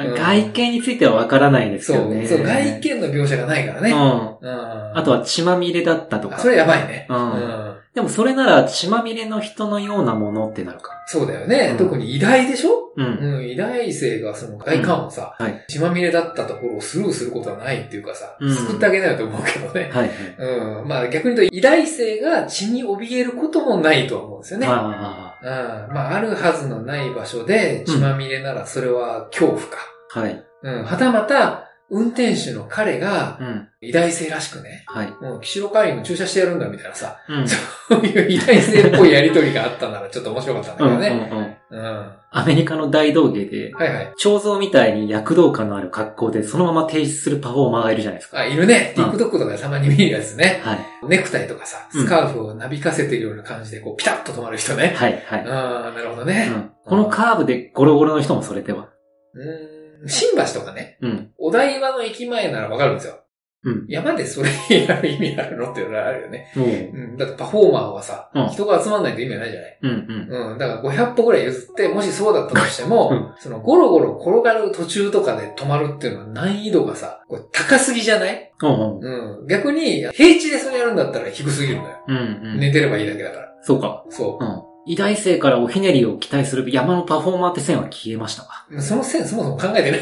[0.07, 2.27] うん外見についてはわからないですそう、よね。
[2.27, 3.91] そう、外見の描写がないからね。
[3.93, 3.99] うん。
[3.99, 4.99] うん。
[4.99, 6.37] あとは血まみれだったとか。
[6.37, 7.07] あそれやばいね。
[7.09, 7.72] うんうん。
[7.95, 10.93] でもそれなら血まみれの人のようなものってなるか。
[11.07, 11.71] そうだよね。
[11.73, 12.91] うん特に偉大でしょ？
[12.97, 13.07] うん。
[13.37, 15.65] うん、偉大生がその外観をさ、はい。
[15.69, 19.91] 血まみれだったところをスルーすることはないっていうかさ、うん救ってあげないと思うけどね。
[19.93, 20.11] はい。
[20.39, 20.89] うん。
[20.89, 24.67] まあ逆に言うと、偉大生が血に怯えることもないとは思うんですよね。
[24.67, 25.95] あうん。
[25.95, 29.79] まああるはずのない場所で血まみれならそれは恐怖か。
[30.15, 30.21] あ。
[30.21, 30.45] はい。
[30.63, 30.85] うん。
[30.85, 33.69] はたまた、運転手の彼がうん。
[33.85, 35.11] 偉大生らしくね、はい。
[35.21, 37.49] もう、岸路会員の駐車してやるんだみたいなさ、うん。
[37.49, 37.57] そ
[37.91, 40.85] ういう偉大生っぽいやりとりがあったならちょっと面白かったんだ。
[40.85, 41.59] けどね。
[41.71, 41.79] うん。
[41.79, 41.85] うん。
[41.85, 44.13] はアメリカの大道芸で、いはい。
[44.17, 48.39] 彫像みたいに躍動感のある格好でそのまま提出するパフォーマーがいるじゃないですか。
[48.39, 48.95] あ、いるね。
[48.97, 50.61] うん TikTok とかでたまに見るやつね。
[50.63, 50.79] はい。
[51.09, 54.95] ネクタイとかさ、スカーフをなびかせてるような感じで、こう、ピタッと止まる人ね。
[54.97, 55.21] はい。
[55.27, 55.41] はい。
[55.49, 56.47] ああ、なるほどうね。
[56.47, 56.71] ん。
[56.87, 58.89] このカーブでゴロゴロの人もそれでは。
[59.35, 59.82] うーん。
[60.07, 61.31] 新橋とかね、うん。
[61.38, 63.19] お台場の駅前ならわかるんですよ。
[63.65, 63.85] うん。
[63.88, 64.51] 山でそれ
[64.87, 66.51] やる意味あるのっていうのはあるよね。
[66.57, 66.69] もう。
[66.69, 66.71] う
[67.15, 67.17] ん。
[67.17, 69.79] だってパフォーマーはさ、うん人が集まんないと意味ないじゃない。
[69.83, 70.53] うんうん。
[70.53, 70.59] うん。
[70.59, 78.53] だから500歩ぐらい譲って、もしそうだったとしても、うんそのゴロゴロ転がる途中とかで止まるっていうのは難易度がさ、これ高すぎじゃない？
[78.61, 79.41] うんうん。
[79.41, 79.47] うん。
[79.47, 82.05] 逆に、平地でそれやるんだったら低すぎるんだよ。
[82.09, 82.21] うんう
[82.57, 82.59] ん。
[82.59, 83.49] 寝てればいいだけだから。
[83.62, 84.05] そうか。
[84.11, 84.45] そう。
[84.45, 84.72] うん。
[84.87, 88.49] 偉大生からおひねりを期待する山のパフォーマーって線は消えましたわ。
[88.81, 90.01] その線そもそも考えてない。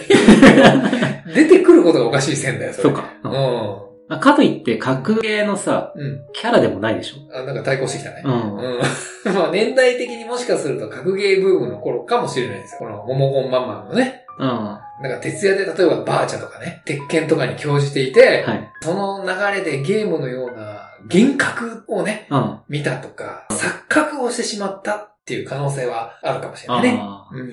[1.34, 2.82] 出てくることがおかしい線だよ、それ。
[2.84, 3.04] そうか。
[3.24, 6.22] ううんかといって、格ゲーのさ、うん。
[6.32, 7.38] キャラでもないでしょ？
[7.38, 8.22] あ、なんか対抗してきたね。
[8.24, 8.56] うん。
[8.56, 8.80] うん。
[9.32, 12.78] まあ年代的にもしかすると格ゲーブームの頃かもしれないですよ。
[12.80, 14.24] このモモゴンマンマンのね。
[14.38, 14.48] うん。
[14.48, 18.84] はなんか徹夜で例えばバーチャとかね、鉄拳とかに興じていて、い。
[18.84, 20.69] その流れでゲームのような
[21.12, 22.58] 幻覚をね、うん。
[22.68, 27.02] 見たとか、錯覚をしてしまったっていう可能性はあるかもしれないね。
[27.32, 27.50] うん。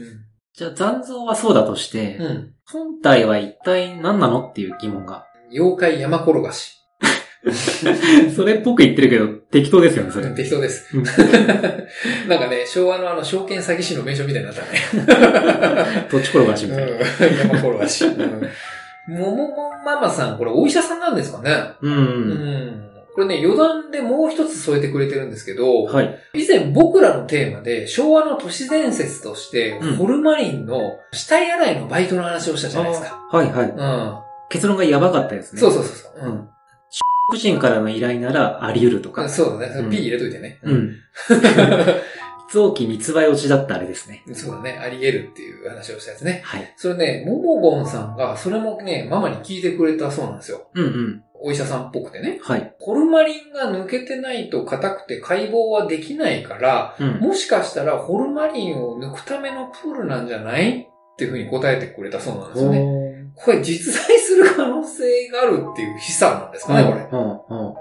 [0.53, 2.53] じゃあ残像はそうだとして、うん。
[2.65, 5.25] 本体は一体何なのっていう疑問が。
[5.51, 6.77] 妖怪山転がし。
[8.35, 10.29] それっぽく言ってるけど、適当ですよね、それ。
[10.31, 10.97] 適当です。
[10.97, 11.03] うん
[12.27, 16.07] なんかね、昭和のあの、証券詐欺師の名称みたいになったね。
[16.11, 16.91] どっち転がしみたいな。
[16.91, 16.99] うん。
[17.37, 18.05] 山転がし。
[18.05, 18.49] うん。
[19.07, 21.93] もももママさん、これお医者さんなんですかねうん。
[21.93, 22.87] うん。
[23.17, 26.19] これね、余談でもう一つ添えてくれてるんですけど、はい。
[26.36, 33.27] 以前僕らのテーマで昭和の都市伝説として、うんホルマリンの死体洗いのバイトの話をしたじゃないですか。
[33.32, 33.69] はいはい。
[33.69, 34.19] うん。
[34.49, 35.60] 結論がやばかったですね。
[35.60, 36.30] そうそうそうそう。
[36.30, 36.32] うん。
[36.32, 36.49] うん。
[37.32, 39.27] 婦人からの依頼ならあり得るとか。
[39.27, 39.80] そうだね。
[39.80, 40.60] うん P 入れといてね。
[40.62, 40.71] う。
[40.71, 40.95] ん。
[42.49, 44.23] 臓器密売落ちだったあれですね。
[44.34, 44.77] そうだね。
[44.80, 46.41] あり得るっていう話をしたやつね。
[46.45, 46.73] はい。
[46.77, 50.69] それね、ももごんさんが、それもね、ママに聞いてくれたそうなんですよ。
[50.73, 51.23] うんうん。
[51.41, 52.39] お医者さんっぽくてね。
[52.41, 52.73] はい。
[52.80, 57.19] ホルマリンが抜けてないと硬くて解剖はできないから、うん。
[57.19, 63.08] もしかしたらホルマリンを抜くためのプールなんじゃないっていうふうに答えてくれたそうなんですよね。
[63.36, 67.08] これ実在する可能性があるっていう示唆なんですかね、これ。
[67.12, 67.67] うん、うん。
[67.67, 67.76] うん。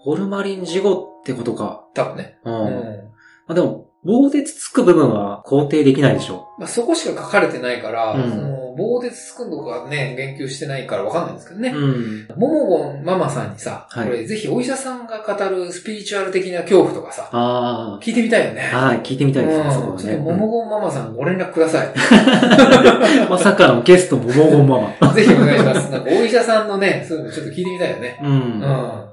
[0.00, 1.86] ホルマリン事後ってことか。
[1.94, 2.38] 多分ね。
[2.44, 2.50] う。
[2.50, 3.10] うんん。
[3.46, 6.48] まあでも、棒でつつく部分は肯定できないでしょ。
[6.58, 11.70] まあ、そこしか書かれてないから、うんその棒でつくのかね、言及してないからわかんないんですけどね。
[11.70, 12.28] ん。
[12.36, 18.70] ももごんママさんにさ、はいこれぜひお医者さんが語るスピリチュアル的な恐怖とかさ、あ聞いてみたいよね。
[18.72, 18.86] あ。
[18.86, 20.16] はい、聞いてみたいですね、うんそこはね。
[20.16, 21.88] ももごんママさんご連絡ください。
[21.88, 21.90] う
[23.26, 25.12] んまさかのゲスト、ももごんママ。
[25.12, 25.90] ぜひお願いします。
[25.90, 28.18] なんかお医者さんのね、そういうのちょっと聞いてみたいよね。
[28.22, 29.09] ううん。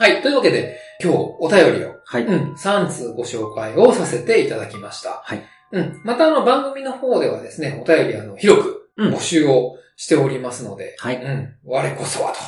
[0.00, 0.02] ん。
[0.02, 0.22] はい。
[0.22, 2.24] というわけで、今日お便りを、はい。
[2.24, 5.22] うん、3通ご紹介をさせていただきました。
[5.24, 5.42] はい。
[5.72, 6.00] うん。
[6.04, 11.16] またあの番組の方ではですね、お便りあの、広くうん募集をしておりますので、はい。
[11.16, 11.54] うん。
[11.64, 12.38] 我こそはと。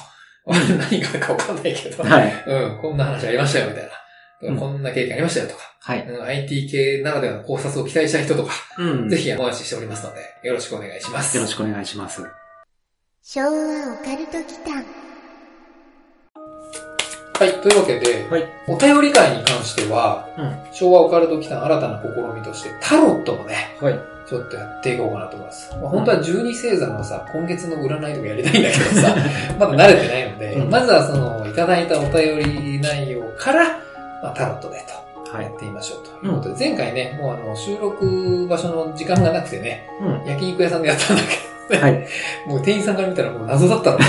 [0.47, 2.45] 我 何があるかわかんないけど、はい。
[2.47, 2.79] うん。
[2.81, 3.91] こんな話ありましたよ、みたいな。
[4.43, 6.07] うんこんな経験ありましたよとか、はい。
[6.07, 9.09] うん、IT 系ならではの考察を期待した人とか、うん。
[9.09, 11.37] ぜひお待ちしておりますので、よろしくお願いします。
[11.37, 12.23] よろしくお願いします。
[13.23, 15.04] 昭和オカルト祈間
[17.39, 17.61] はい。
[17.61, 18.49] というわけで、はい。
[18.69, 20.57] お便り会に関しては、うん。
[20.73, 24.01] 昭和オカルト来た新たな試みとして、タロットもね、はい。
[24.27, 25.71] ちょっとやっていこうかなと思います。
[25.83, 29.17] まあ、本当は12星座のさ、今月の占いとかやりたいんだけどさ、
[29.59, 33.65] まだ慣れてないので、うんまずはその、いただいたお便り内容から、
[34.23, 40.31] まあ、タロットでと、はいやってみましょうということで、前回ね、もうあの、収録場所の時間がなくてね、うん。
[40.31, 42.07] 焼肉屋さんでやったんだけど、はい。
[42.47, 44.05] もう店員さんから見たらもう謎だったのね。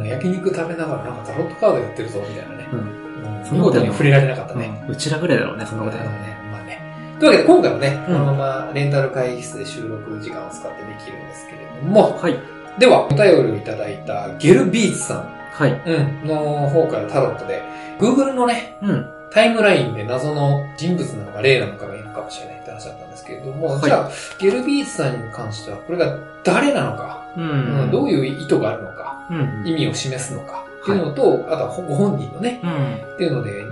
[0.00, 2.68] うん焼肉食べながらなんかタロットカードやってるぞ、みたいなね。
[2.72, 3.58] うん。
[3.58, 4.84] 見事に触れられなかったね。
[4.88, 6.08] うちらぐらいだろうね、そんなことやね。
[6.10, 6.38] ね。
[6.50, 6.80] まあね。
[7.18, 12.36] というわけで今回もね、うんこのままレンタル会議室で収録時間を使ってできるんですけれども、はい。
[12.78, 15.82] では、お便りをいただいたゲルビーツさん、はい。
[15.86, 16.36] うん、の
[16.68, 17.62] 方からタロットで、
[17.98, 19.06] Google のね、うん。
[19.32, 27.90] タイムラインで謎の人物なのか霊なのかがかもしれないって話だったんですけれども、はいじゃあ、ゲルビーツさんに関しては、これが誰なのか、ううんん。
[27.90, 29.62] どういう意図があるのか、うん。
[29.66, 32.94] 意味を示すのか、っていうのと、あとはご本人のね、うん。
[33.14, 33.64] っていうので、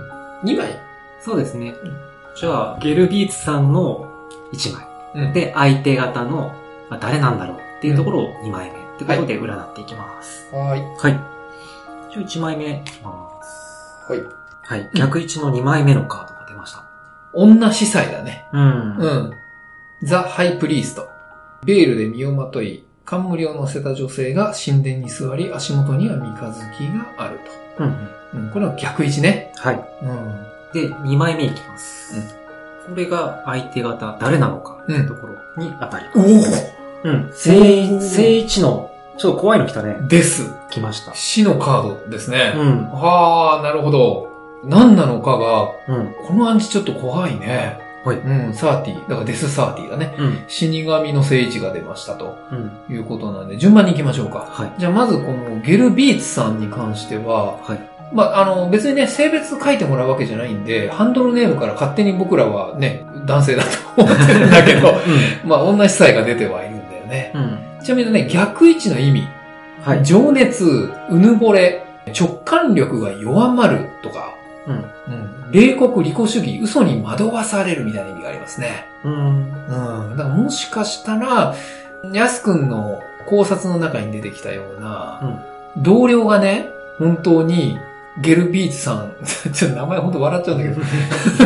[0.43, 0.79] 2枚。
[1.21, 1.75] そうですね。
[2.35, 4.07] じゃあ、ゲルビーツさんの
[4.53, 4.85] 1枚。
[5.15, 6.53] うんで、相手方の、
[6.89, 10.47] まあ、誰なんだろうっていうところを2枚目ってことで占っていきます。
[10.53, 10.81] はーい。
[10.97, 11.19] はい。
[12.11, 14.11] じゃあ1枚目いきます。
[14.11, 14.21] はい。
[14.63, 14.89] はい。
[14.93, 16.34] 逆位置の2枚目のカード。
[17.35, 18.45] 女司祭だね。
[18.53, 18.97] うん。
[18.97, 19.33] うん。
[20.03, 21.09] ザ・ハイプリースト。
[21.65, 26.63] ベールで身をまとい、冠を乗せた女性が神殿に座り、足元には三日月
[27.17, 27.39] がある
[27.79, 27.91] うん。
[27.91, 27.97] と。
[28.33, 29.51] うん、これは逆位置ね。
[29.57, 29.89] はい。
[30.01, 30.45] うん。
[30.73, 32.35] で、2枚目いきます。
[32.87, 36.73] これが相手方誰なのかうところに当たりおます。
[37.03, 37.31] おうん。
[37.33, 39.97] 正、正位置の、ちょっと怖いの来たね。
[40.07, 40.51] です。
[40.69, 41.13] 来ました。
[41.15, 42.53] 死のカードですね。
[42.55, 42.89] うん。
[42.91, 44.34] はあ、なるほど。
[44.67, 46.15] 何なのかが、うん。
[46.27, 47.79] この暗示ちょっと怖いね。
[48.03, 49.09] はいうん、サーティ。
[49.09, 50.15] だからデスサーティだね。
[50.19, 50.43] うん。
[50.47, 52.93] 死神の聖地が出ましたとうん。
[52.93, 54.47] いうことなんで、順番に行きましょうか。
[54.47, 54.73] はい。
[54.77, 57.79] じゃあまずこのゲルビーツさんに関しては、はい。
[58.13, 64.93] まあ、あの、別にね、性別書いてもらうわけじゃないんで、ハンドルネームから勝手に僕らはね、男性だと思ってるんだけど、
[65.43, 67.31] まあ、女司祭が出てはいるんだよね。
[67.33, 67.59] うん。
[67.83, 69.27] ちなみにね、逆位置の意味、
[69.83, 70.05] はい。
[70.05, 70.65] 情熱、
[71.09, 71.83] うぬぼれ、
[72.17, 74.34] 直感力が弱まるとか、
[74.67, 74.75] うん。
[74.75, 78.85] うん、冷酷、利己主義、嘘に惑わされるみたいな意味がありますね。
[79.03, 79.53] うん。
[79.67, 80.17] うん。
[80.17, 81.55] だからもしかしたら、
[82.13, 85.41] ヤス君の考察の中に出てきたような、
[85.77, 87.77] 同僚がね、本当に、
[88.21, 89.11] ゲルビーツさん、
[89.51, 90.81] ちょっと名前本当笑っちゃうんだ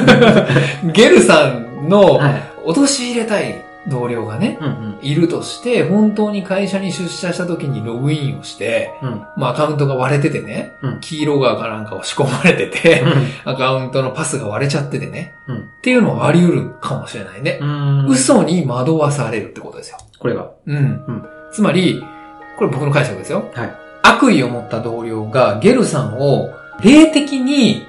[0.04, 2.50] けど、 ゲルさんのはい。
[2.66, 4.68] 陥れたい同僚がね、うん。
[4.68, 5.00] うん。
[5.02, 9.10] いるとして、本当に会社に出社した時にログインをして、うん。
[9.38, 13.04] まあアカウントが割れててね、うんキーロガーかなんかを仕込まれてて、
[13.46, 15.58] アカウントのパスが割れちゃっててね、うん。
[15.58, 17.60] っていうのはあり得るかもしれないね。
[17.62, 18.08] うん。
[18.08, 19.98] 嘘に惑わされるってことですよ。
[20.20, 20.52] これが。
[20.66, 20.76] うん。
[20.76, 22.04] うんつまり、
[22.58, 23.50] これ僕の解釈ですよ。
[23.54, 23.76] はい。
[24.04, 26.52] 悪意を持った同僚がゲルさんを
[26.84, 27.86] 霊的に、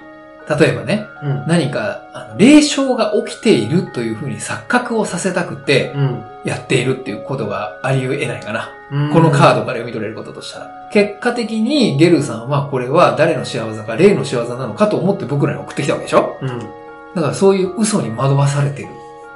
[0.59, 1.45] 例えばね、うん。
[1.47, 6.25] 何か、あの霊障が起きているというふうに錯覚をさせたくて、うん。
[6.45, 8.71] やっているっていうことがあり得ないかな。
[8.91, 10.89] うんこのカードから読み取れることとしたら。
[10.93, 16.39] 結果的にゲルさんはこれは誰の仕業か霊の仕業なのかと思って僕らに送ってきたわけでしょ？
[16.41, 16.59] うん。
[17.15, 18.89] だからそういう嘘に惑わされてる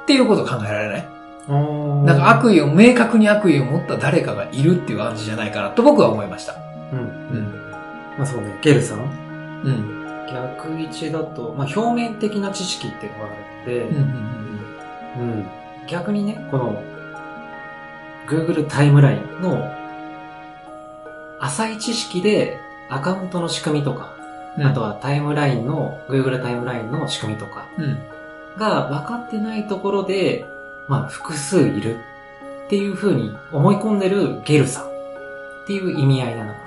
[0.03, 1.07] っていうことを考えられない？
[1.47, 6.55] なんか悪意を、明確に悪意を持った誰かがいるっていう暗示じゃないかなと僕は思いました。
[6.91, 6.99] うん。
[6.99, 7.43] うん。
[8.17, 8.99] まあそうね、ゲルさん。
[9.63, 9.94] うん。
[10.31, 15.21] 逆位置だと、まあ表面的な知識っていうのがあるうん。
[15.21, 15.45] うん。
[15.87, 16.83] 逆にね、この、
[18.27, 19.71] Google タイムラインの
[21.39, 22.57] 浅い知識で
[22.89, 24.13] アカウントの仕組みとか、
[24.57, 24.65] うん。
[24.65, 27.99] あとはタイムラインの、Google タイムラインの仕組みとかうん。
[28.57, 30.45] が分かってないところで、
[30.87, 31.97] まあ複数いる
[32.65, 34.95] っていう風に思い込んでるゲルさん。
[35.65, 36.64] っていう意味合いなのかうん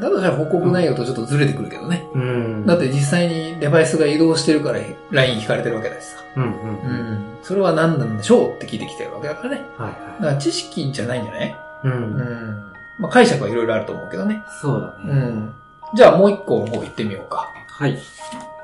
[0.00, 2.06] だとしたら報告内容とちょっとずれてくるけどね。
[2.14, 2.20] な。
[2.20, 2.66] うん。
[2.66, 4.80] だって実際にデバイスが移動してるから
[5.10, 6.22] LINE 引かれてるわけだしさ。
[6.36, 6.50] うんうん。
[6.50, 7.24] うはいん。
[7.42, 9.62] それは何なんでしょうって聞いてきてるわけだからね。
[9.78, 9.86] は
[10.20, 11.48] だから知識じゃないんじゃない？
[11.48, 11.52] い。
[11.52, 11.56] う。
[11.84, 12.72] うんん。
[12.98, 14.42] まあ解釈はいろいろあると思うけどね。
[14.60, 15.20] そうだね。
[15.20, 15.52] うん。
[15.94, 17.48] じゃあもう一個の方行ってみようか。
[17.68, 17.98] はい。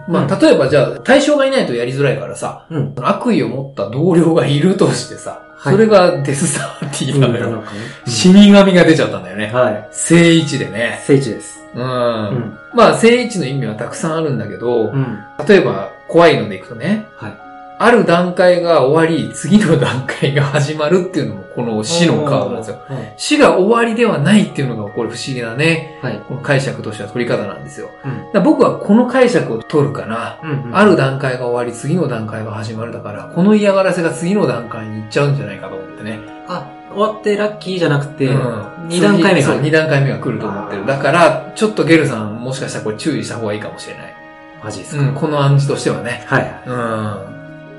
[0.08, 2.94] まあ、例えばじゃあ、対象がいないとやりづらいからさ、うん。
[2.96, 7.50] 悪意を持った同僚がいるとしてさ、はいそれがデスサーティーなのよ。
[7.50, 7.80] のかね。
[8.06, 9.48] 死神が出ちゃったんだよね。
[9.48, 9.88] はい。
[9.90, 11.00] 聖一でね。
[11.04, 11.58] 聖地です。
[11.74, 11.82] うん。
[11.82, 12.58] うん。
[12.74, 15.18] まあ、聖一の意味はたくさんあるんだけど、うん。
[15.48, 17.47] 例えば、怖いのでいくとね、はい。
[17.80, 22.80] ある段階が終わり、次の段階が始まるっていうのも、この死のカードなんですよ。
[22.88, 23.14] はい。
[23.16, 26.20] 死が終わりではないっていうのが、これ不思議なね、はい。
[26.26, 27.90] この解釈としては取り方なんですよ。
[28.04, 30.38] うん僕はこの解釈を取るかな。
[30.42, 30.76] うん。
[30.76, 36.18] ある段階が終わり、次の段階が始まるだから、この嫌がらせが次の段階に行っちゃうんじゃないかと思ってね。
[36.46, 40.86] あ、終わってラッキーじゃなくて、うん二段階目がそう、二段階目が来ると思ってる。
[40.86, 44.14] だから、ちょっとゲルさん、もしかしたらこれ注意した方がいいかもしれない。
[44.62, 46.24] マジですか、うん、この暗示としてはね。
[46.26, 46.62] はいはい。
[46.66, 47.37] うん。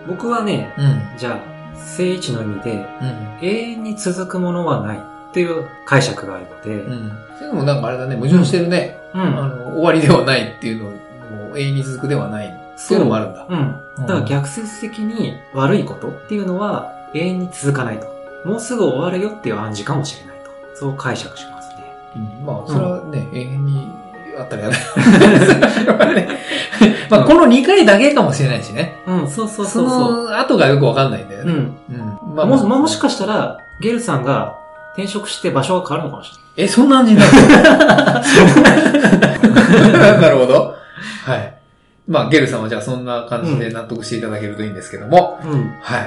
[0.09, 1.17] 僕はね、うん。
[1.17, 3.47] じゃあ、聖一の意味で、うん。
[3.47, 5.01] 永遠に続くものはないっ
[5.33, 7.11] ていう解釈があるので、うん。
[7.37, 8.97] それでもなんかあれだね、矛盾してるね。
[9.13, 9.21] うん。
[9.21, 13.45] あの、終わりではないっていうのも、永遠に続くではないっていうのもあるんだ。
[13.47, 13.75] うん。
[13.99, 18.07] だから逆説的に悪いことっていうのは永遠に続かないと。
[18.45, 20.49] もうすぐ終わるよっていう暗示かもしれないと。
[20.75, 21.83] そう解釈しますね。
[22.15, 23.87] うんまあ、それはね、永遠に
[24.41, 24.63] あったね
[27.09, 28.97] まあ、この2回だけかもしれないしね。
[29.07, 30.11] うん、そうそうそそうそう。
[30.29, 31.51] の後がよくわかんないんだよね。
[31.51, 31.75] うん。
[31.89, 31.93] う
[32.31, 32.35] ん。
[32.35, 34.55] まもし、まあ、もしかしたら、ゲルさんが
[34.93, 37.31] 転職して場所が変わるのかもしえ、そんな感じになる
[40.21, 40.75] なるほど。
[41.25, 41.53] はい。
[42.07, 45.39] まあ、ゲルさんはじゃあそんな感じで納得していただけるといいんですけども。
[45.43, 45.59] れない。
[45.59, 45.73] うん。
[45.81, 45.99] は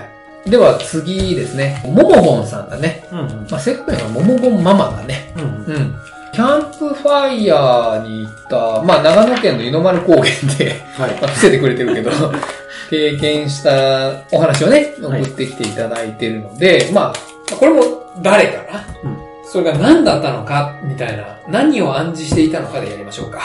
[0.44, 0.50] い。
[0.50, 1.80] では次ですね。
[1.84, 3.06] ももごんさんだね。
[3.12, 3.46] うん。
[3.50, 5.32] まあ、正確にはももごんママだね。
[5.36, 5.42] うん。
[5.42, 5.76] うん。
[5.76, 5.94] うん。
[6.32, 10.24] キャンプファイヤーに行った、まあ、長野県の湯の丸高原
[10.58, 11.10] で、はい。
[11.20, 12.10] まあ、伏せてくれてるけど、
[12.88, 17.82] 経験したお話をね、送はいってきていただいてるので、まあ、これも
[18.22, 23.40] 誰かな、うんそれが何だったのか、みたいな、何を暗示していたのかでやりましょうか。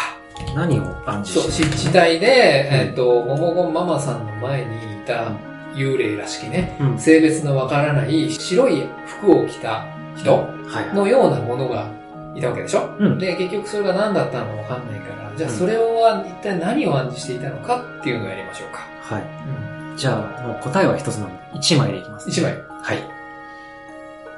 [0.55, 4.69] 何を暗そう、示して湿地帯で、えっ、と、ももごんママさんの前にい
[5.05, 5.31] た
[5.75, 6.97] 幽霊らしきね、うん。
[6.97, 10.47] 性別のわからない白い服を着た人は
[10.93, 10.95] い。
[10.95, 11.87] のようなものが
[12.37, 12.89] いたわけでしょ？
[12.99, 13.17] うん。
[13.17, 18.85] で、結局それが何だったのかわかんないから、じゃあうんそれは一体何を暗示していたのかっていうのをやりましょうか。
[19.01, 19.23] はい。
[19.91, 19.97] うん。
[19.97, 22.29] じゃあ、もう答えは一つなので、1枚でいきます。
[22.29, 22.53] 一枚。
[22.81, 22.99] はい。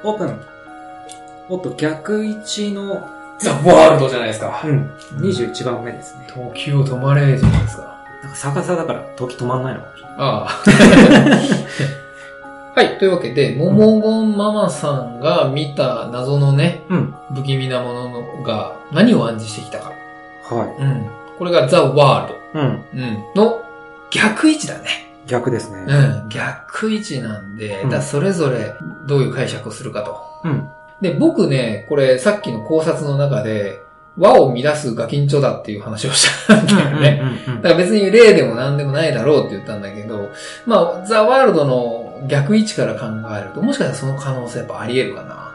[0.04, 0.40] オープン。
[1.50, 3.08] おっと、逆位置の、
[3.40, 4.62] ザ・ワールドじゃないですか。
[4.64, 4.92] うん。
[5.18, 6.28] 21番目ですね。
[6.28, 7.98] 時を止まれじゃないですか。
[8.24, 10.16] なんか逆さだから時止まんないのかもしれない。
[10.20, 10.64] ああ。
[12.80, 12.98] はい。
[12.98, 17.16] というわけで、ももごんママさんが見た謎のね、うん。
[17.36, 19.92] 不気味なもののが何を暗示してきたか。
[20.44, 21.38] はうん。
[21.38, 22.60] これがザ・ワールド。
[22.62, 22.64] い。
[22.64, 22.86] うん。
[22.96, 23.24] うん。
[23.36, 23.66] の
[24.12, 25.14] 逆位置だね。
[25.28, 25.84] 逆ですね。
[25.90, 26.30] うん。
[26.30, 28.74] 逆位置なんで、うんだそれぞれ
[29.10, 30.48] どういう解釈をするかと。
[30.48, 30.70] うん。
[31.02, 33.82] で、僕ね、これさっきの考察の中で、
[34.18, 37.22] 和を乱すガキンチョだっていう話をしたんだよね。
[37.62, 40.30] だから別に例でも何でもないだろうって言ったんだけど、
[40.66, 43.06] まあ、ザ・ワールドの逆位置から考
[43.38, 45.50] えると、もしかしたらその可能性やっぱあり得るかな。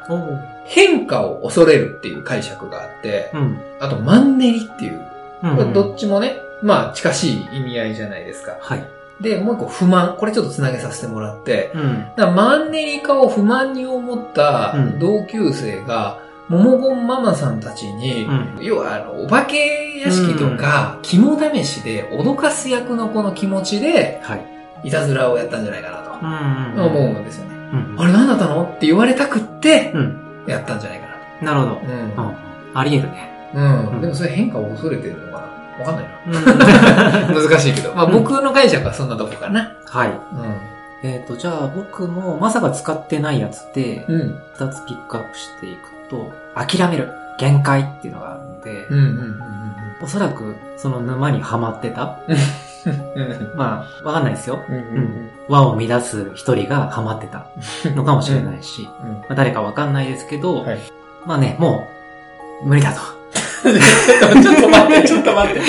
[0.64, 3.58] 変化を恐れるっていう解釈があって、うん。
[3.80, 5.00] あとマンネリっていう、
[5.42, 5.56] うん。
[5.56, 8.56] これどっちもね、まあ近しい意味合いじゃないですか。
[8.60, 8.84] はい。
[9.20, 10.16] で、もう一個不満。
[10.18, 12.06] これちょっと繋げさせてもらって、うん。
[12.16, 24.54] だマンネリ化を不満に思ったうん同級生が、ももごんママさんたちに、うん要はあの、お化け屋敷とか、肝試しで脅かす役のこの気持ちで、はい。
[24.84, 27.54] いたずらをやったんじゃないかな思うんですよね。
[27.72, 28.00] うん。
[28.00, 30.44] あれ何だったのって言われたくって、うん。
[30.46, 31.06] やったんじゃないか
[31.42, 31.80] ななるほど。
[31.80, 31.86] と。
[31.86, 32.36] うん。
[32.74, 33.50] あり得るね。
[33.54, 33.86] うん。
[33.94, 35.48] うんでもそれ変化を恐れてるのか
[35.78, 35.84] な？
[35.84, 37.30] わかんないな。
[37.30, 37.34] うん。
[37.50, 37.94] 難しいけど。
[37.94, 39.72] まあうん僕の解釈はそんなとこかな。
[39.86, 40.08] はい。
[40.08, 40.12] う
[41.02, 44.06] えっと、じゃあ僕もまさか使ってないやつで。
[44.58, 47.10] 二つピックアップしていくと、諦める。
[47.38, 48.86] 限界っていうのがあるので、
[50.02, 52.18] おそらくその沼にはまってた。
[53.56, 54.60] まあ、わかんないですよ。
[54.68, 57.46] うんうん輪を乱す一人がハマってた
[57.94, 60.78] のかもしれないし、まあ、誰かわかんないですけど、はい
[61.26, 61.86] まあね、も
[62.62, 63.00] う、無理だと。
[63.64, 65.60] ちょっと待って、ちょっと待って。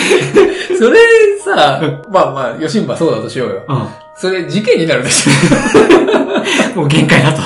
[0.78, 1.00] それ
[1.44, 3.64] さ、まあまあ、吉村そうだとしようよ。
[3.68, 3.74] う
[4.18, 6.74] それ事件になるでしょ。
[6.74, 6.76] ん。
[6.76, 7.42] もう限界だと。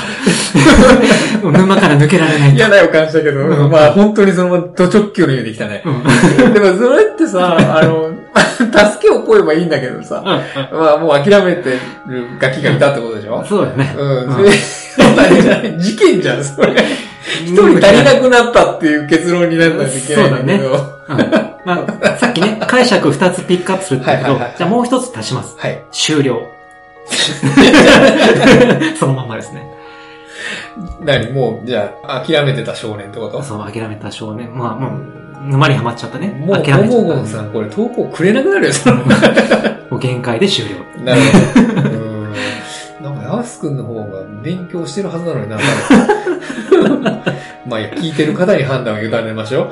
[1.45, 2.55] もう沼から抜けられないと。
[2.55, 5.83] 嫌な予感したけど、うんまあ本当にそのままド直球のようにできたね。
[5.85, 6.53] うん。
[6.53, 8.11] でもそれってさ、あの、
[8.59, 10.21] 助けを請えばいいんだけどさ、
[10.71, 11.71] まあもう諦めて
[12.07, 13.43] るガキがいたってことでしょ？
[13.45, 13.95] そうだよね。
[13.97, 14.33] うん。
[14.33, 16.73] それ、そうだね事件じゃん、それ。
[17.45, 20.71] 一人足りなくなったっていう結論にならないといけないんだけど。
[20.71, 20.79] うん
[21.65, 25.55] まあ、 さっきね、解釈二つピックアップするってけど、じゃあもう一つ足します。
[25.57, 25.81] はい。
[25.91, 26.41] 終了。
[28.99, 29.65] そのまんまですね。
[31.01, 31.31] 何？
[31.33, 33.41] もう、じゃあ、諦めてた少年ってこと？
[33.43, 34.55] そう、諦めた少年。
[34.57, 34.91] まあ、もう、
[35.41, 36.27] 沼にはまっちゃったね。
[36.27, 36.87] もう、諦めちゃった。
[36.87, 38.73] モモゴンさん、これ投稿くれなくなるよ。
[39.89, 40.75] もう限界で終了。
[41.03, 41.89] なるほど。
[41.89, 41.99] うん。
[43.01, 44.03] なんか、ヤス君の方が
[44.43, 45.57] 勉強してるはずなのにな、
[47.65, 49.71] まあ、聞いてる方に判断を委ねましょ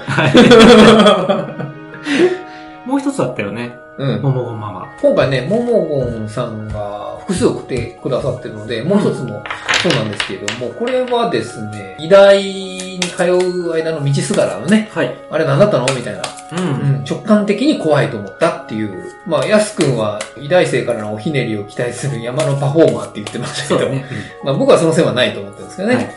[2.88, 3.78] もう一つあったよね。
[3.98, 4.06] う。
[4.06, 4.22] うん。
[4.22, 4.88] ももごママ。
[5.02, 9.44] 今回ね、ももごんさんが複数送ってくださってるので、もう一つも
[9.84, 15.14] そうなんですけれども、これはですね、医大に通う間の道すがらのね、はい。
[15.30, 16.56] あれ何だったのみたいな、う。
[16.56, 19.12] うんん、直感的に怖いと思ったっていう。
[19.26, 24.06] まあ、やすくんは医大生からのおひねりを期待する山のパフォーマーって言ってましたけど、そうだね。
[24.46, 25.96] まあ僕はその線はないと思ってるんですけどね。
[25.96, 26.16] はい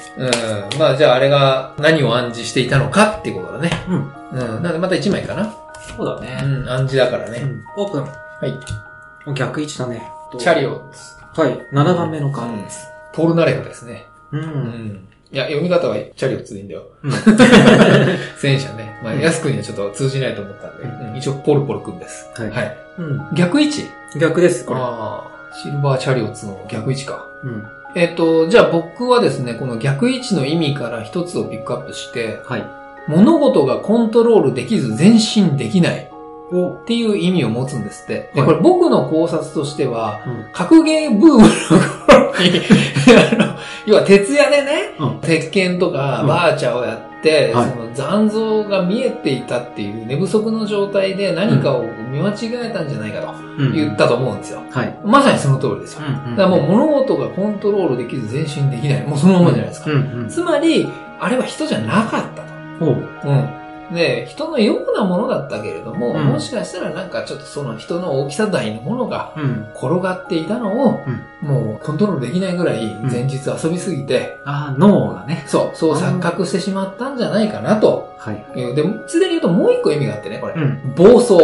[0.72, 0.78] うん。
[0.78, 3.70] まあじゃああれが何を暗示していたのかっていうことだね。
[3.88, 4.12] うん。
[4.32, 4.62] うん。
[4.62, 5.52] なのでまた1枚かな。
[5.96, 6.34] そうだうね。
[6.42, 7.40] ん、暗示だからね。
[7.42, 7.62] うん。
[7.76, 8.02] オープン。
[8.02, 8.10] は
[9.26, 9.34] い。
[9.34, 10.02] 逆位置だね。
[10.38, 11.40] チャリオッツ。
[11.40, 11.58] はい。
[11.72, 12.86] 7番目のカードです。
[13.12, 14.06] ポールナレフですね。
[14.32, 14.38] う。
[14.38, 15.08] うんん。
[15.32, 16.84] いや、読み方はチャリオッツでいいんだよ。
[17.02, 17.12] うん
[18.38, 18.98] 戦車ね。
[19.02, 22.30] まあ、うんやすくんにはちょっと通じないと思ったんで、うんうん一応ポルポルくんです。
[22.34, 22.76] はいはい。
[22.98, 23.28] うん。
[23.34, 23.84] 逆位置？
[24.18, 24.80] 逆です、これ。
[24.80, 27.26] ああ、シルバーチャリオッツの逆位置か。
[27.44, 27.66] うん。
[27.94, 32.64] えっ、と、じゃあ僕はですね、この逆位置の意味から一つをピックアップして、はい。
[33.08, 36.10] 物事がコントロールできず前進できない
[36.52, 36.72] お。
[36.72, 38.30] っていう意味を持つんですって。
[38.34, 40.46] これ僕の考察としては、うん。
[40.52, 41.48] 格ゲーブームの
[42.06, 42.60] 頃に、
[43.86, 45.18] 要は徹夜でね、うん。
[45.20, 52.34] 鉄拳とかうんバーチャをやって、はいその残像が見えていたっていう寝不足の状態で何かを見間違
[52.64, 53.72] えたんじゃないかとうん。
[53.72, 54.62] 言ったと思うんですよ。
[54.70, 54.98] はい。
[55.04, 56.02] まさにその通りですよ。
[56.26, 56.36] うん。
[56.36, 59.02] だからもう物事がコントロールできず前進できない。
[59.06, 59.90] もうそのままじゃないですか。
[59.90, 59.96] うん。
[59.96, 60.28] うん。
[60.28, 60.88] つまり、
[61.20, 62.49] あれは人じゃなかった
[62.86, 62.88] う。
[62.88, 63.60] うん。
[63.94, 69.66] で、人のようなものだったけれども、うんもしかしたらなんかちょっとその人の大きさ大のものがうん。
[69.74, 71.00] 転がっていたのを、
[71.42, 75.44] もうコントロールできないぐらい前日遊びすぎて、ああ、脳がね。
[75.46, 78.14] そう、そう錯覚してしまったんじゃないかなと。
[78.18, 78.44] はい。
[78.56, 80.54] いうで、ついでに言うともう一個意味があってね、これ。
[80.54, 80.94] うん。
[80.94, 81.34] 暴走。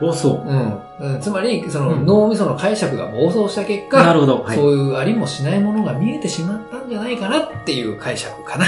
[0.00, 0.28] 暴走。
[0.44, 0.78] うん。
[1.00, 4.42] うんつまり、そのうん脳みその解釈が暴走した結果、なるほど。
[4.42, 4.56] はい。
[4.56, 8.66] そういうありもしないものが見えてしまったんじゃないかなっていう解釈かな。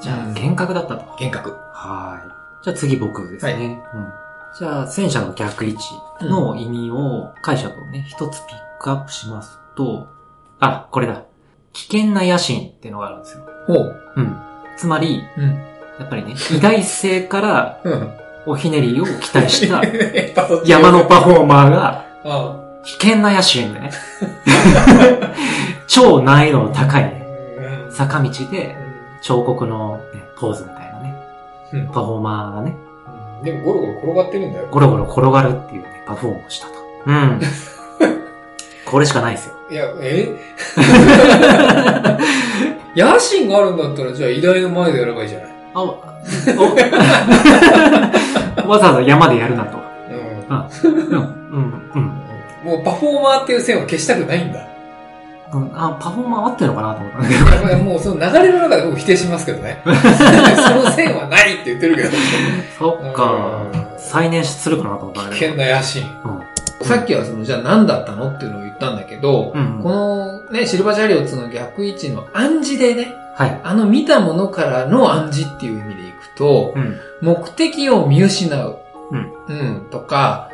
[0.00, 0.02] はい。
[0.02, 1.04] じゃあ、うん幻覚だったと。
[1.06, 1.50] 幻覚。
[1.72, 2.64] はい。
[2.64, 3.52] じゃあ次僕ですね。
[3.52, 3.80] はいうん。
[4.58, 5.84] じゃあ、戦車の逆位置
[6.22, 10.08] の意味を、解釈をね、一つピックアップしますと、
[10.58, 11.22] あ、これだ。
[11.72, 13.46] 危険な野心っていうのがあるんですよ。
[13.66, 14.02] ほう。
[14.16, 14.36] うん。
[14.76, 15.44] つまり、うん。
[16.00, 18.20] やっぱりね、偉大性からうん。
[18.46, 19.82] おひねりを期待した
[20.64, 23.90] 山のパフォーマーがあ危険な野心でね、
[25.86, 27.26] 超難易度の高いね、
[27.86, 28.76] うん坂道で
[29.20, 31.14] 彫刻の、ね、ポーズみたいなね、
[31.72, 32.76] うんパフォーマーがね、
[33.42, 34.68] でもゴロゴロ転がってるんだよ。
[34.70, 36.72] ゴロゴロ転がるっていうね、パフォームをしたと。
[37.06, 37.40] うん。
[38.84, 39.54] これしかないですよ。
[39.70, 40.28] いや、え？
[42.96, 45.48] 野心があるんだったら、じゃあ偉大の前でやればいいじゃない。
[45.74, 46.00] あ、お
[48.68, 49.78] わざわざ山でやるなと。
[50.10, 50.16] うん。
[50.92, 52.02] うん、うん、うん。
[52.64, 54.69] もうパフォーマーっていう線を消したくないんだ。
[55.52, 57.66] うんあ、パフォーマー合ってるのかなと思ったんだけど。
[57.68, 59.82] いやもうその流れの中で僕否定しますけどね。
[59.84, 62.10] その線はないって言ってるけど。
[62.78, 63.86] そっかうん。
[63.98, 65.52] 再燃するかなと思ったんだ危けど。
[65.54, 66.02] 険な野心。
[66.24, 66.40] うん
[66.82, 73.60] さっきはその、じゃあ何だったのっていうのを言ったんだけど、うんこのね、シルバーチャリオッツの逆位置の暗示でね、はい。
[73.62, 76.96] あの見たものからの暗示っていう意味でいくと、うん。
[77.20, 78.78] 目的を見失う。
[79.10, 79.32] うん。
[79.48, 79.86] うん。
[79.90, 80.48] とか、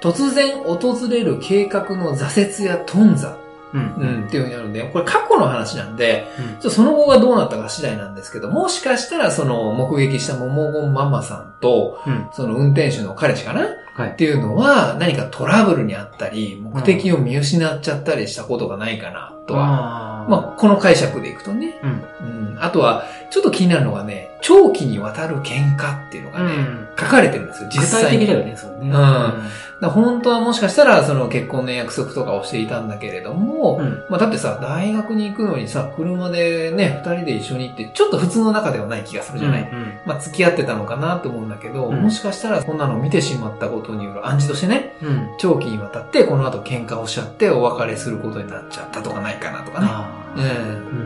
[0.00, 0.78] 突然訪
[1.10, 3.43] れる計画の挫折や頓挫。
[3.74, 3.94] うん。
[3.98, 4.24] うん。
[4.26, 6.26] っていうふうにあるんで、これ過去の話なんで、
[6.62, 12.28] うんその後がどうなったか次第なんですけど、もしかしたらその目撃したモモゴンママさんと、うん。
[12.32, 14.16] その運転手の彼氏かなはいっ。
[14.16, 19.60] ていうのは何かトラブルにあったり、目的を見失っちゃったりしたことがないかな、とは。
[19.60, 21.78] はまあ、この解釈でいくとね。
[21.82, 21.90] うん。
[21.90, 22.58] うん。
[22.60, 26.88] あとは、ちょっと気になるのがね、長期にわたる喧嘩っていうのがね、うん。
[26.98, 28.08] 書かれてるんですよ、実具際に。
[28.10, 28.90] 体的だよね、それね。
[28.90, 29.32] うん
[29.80, 34.04] だ本当はもしかしたら、その結婚の約束とかをしていたんだけれども、うん。
[34.08, 39.92] まあだってさ、大学に行くのにさ、車でね、二人で一緒に行って、ちょっと普通の中ではない気がするじゃない、うん。
[40.06, 45.28] まあ付き合ってたのかなと思うんだけど、うんもしかしたらこんなのを見てしまったことによる暗示としてね、うん。
[45.38, 49.86] 長期にわたってこの後喧嘩をしちゃってお別れすることになっちゃったとかないかなとかね。
[49.90, 50.46] あうーん。
[50.46, 50.50] う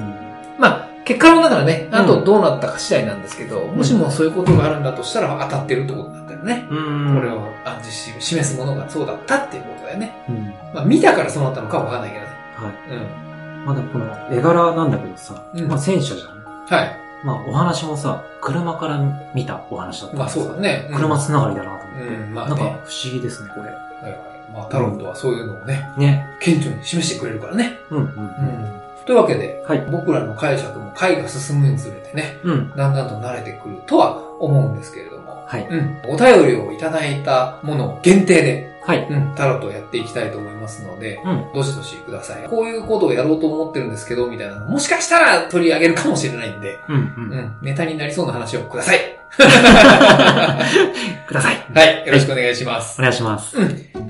[0.05, 0.15] ん。
[0.59, 6.67] まあ、結果論だからね、あとうんどうなったか次第なんですけど、もしもそういうことがあるんだとしたら当たってるってことだったよね。
[6.71, 7.15] うん。
[7.17, 10.15] これを暗示し、示すものがそうだったっていうことだよね。
[10.29, 10.53] うん。
[10.75, 12.31] まあ見たからそうなったのかはわかんないけどね。
[12.57, 12.97] はい。
[12.97, 13.65] うん。
[13.65, 16.77] まだこの絵柄なんだけどさ、うんまあ戦車じゃん。
[16.79, 16.97] はい。
[17.25, 19.01] まあお話もさ、車から
[19.35, 20.89] 見たお話だったまあそうだね。
[20.91, 21.78] うん車つながりだな。
[21.99, 22.81] うん、まあなんかね。
[22.85, 23.67] 不思議ですね、これ。
[23.67, 26.27] はいはいまあタロットはそういうのをね、ね。
[26.41, 27.79] 顕著に示してくれるからね。
[27.91, 28.05] うんうん。
[28.05, 28.83] うん。
[29.05, 29.87] というわけで、はい。
[29.91, 32.71] 僕らの解釈も回が進むにつれてね、うん。
[32.77, 35.67] だんだんと慣れてくるとは思うんですけれども、はい。
[35.69, 35.99] うん。
[36.05, 39.07] お便りをいただいたものを限定で、はい。
[39.11, 41.53] うん、タロットをやっていきたいと思いますので、うん。
[41.55, 42.49] どしどしください。
[42.49, 46.97] こういうことをやろうと思ってるんですけど、みたいなのもしかしたら取り上げるかもしれないんで、うん。
[46.97, 46.99] う。
[46.99, 49.18] うんん、ネタになりそうな話をください。
[51.27, 51.57] ください。
[51.75, 53.01] はい、よろしくお願いします。
[53.01, 53.57] お願いします。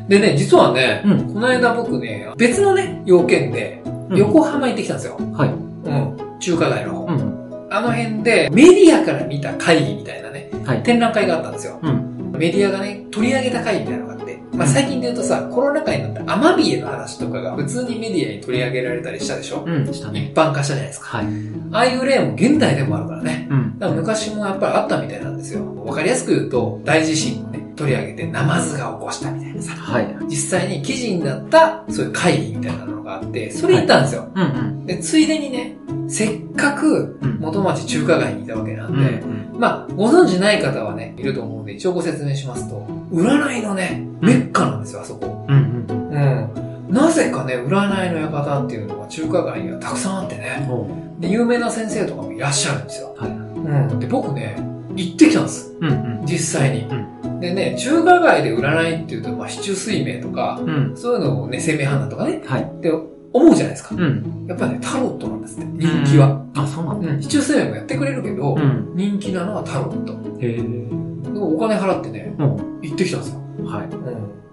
[0.09, 1.35] でね、実はね、うん。
[1.35, 5.19] この間僕ね、別のね、要件で、うん横浜行ってきたんですよ。
[5.35, 5.49] はい。
[5.51, 6.39] うん。
[6.41, 7.07] 中華街の方。
[7.07, 7.69] うん。
[7.71, 10.83] あの辺で、メディアから見た会議みたいなね、はい。
[10.83, 11.79] 展覧会があったんですよ。
[11.83, 12.33] うん。
[12.33, 14.18] メディアがね、取り上げた会みたいなのが
[14.53, 19.65] まあ最近で言うとさ、コロナ禍になったアマビエの話とかが普通にメディアに取り上げられたりしたでしょ？
[19.67, 19.93] うん。
[19.93, 20.31] したね。
[20.33, 21.07] 一般化したじゃないですか。
[21.19, 21.27] はい。
[21.73, 23.49] ああいう例も現代でもあるからね。
[23.51, 23.79] うん。
[23.79, 25.75] だから昔もやっぱりあったみたいなんですよ。
[25.85, 29.73] わかりやすく言うと、大地震をね、取り上げてナマズが起こしたみたいなさ。
[29.75, 30.17] はい。
[30.29, 34.29] 実際に記事になった、そういう会議みたいなのがあって、それ行ったんですよ。
[34.35, 34.47] うんう
[34.83, 34.87] ん。
[34.87, 35.77] で、ついでにね、
[36.09, 37.39] せっかくうん。
[37.39, 39.53] 元町中華街にいたわけなんうん。
[39.53, 45.47] で、まあ、ご存知ない方はね、いると思うんで、一応ご説明しますと、占いのね、メッカなんですよ、あそこ。
[45.49, 46.09] うんうん。
[46.11, 46.95] うん。
[46.95, 50.69] なぜかね、占いの館っていうのが中華街にはたくさんあってね、
[51.21, 53.15] で、有名な先生とかもいらっしゃるんですよ。
[53.19, 53.31] はい。
[53.31, 53.99] うん。
[53.99, 54.57] で、僕ね、
[54.97, 55.75] 行ってきたんです。
[55.81, 55.93] うんう
[56.23, 56.27] ん。
[56.27, 56.89] 実際に。
[57.41, 60.93] でね、中華街で占いっていうと、まあ、市中水明とか、うん。
[60.97, 62.63] そういうのをね、生命判断とかね、はい。
[62.63, 62.91] って
[63.33, 63.95] 思うじゃないですか。
[63.95, 64.47] うん。
[64.49, 66.43] やっぱね、タロットなんですって、人気は。
[66.55, 67.09] あ、そうなんだ。
[67.09, 67.23] うん。
[67.23, 68.93] 四柱推命もやってくれるけど、うん。
[68.95, 70.15] 人気なのはタロット。
[70.41, 70.98] へえ。
[71.43, 73.41] お金払ってね、も行ってきたんですよ。
[73.61, 73.87] う、はい。
[73.87, 73.93] うん。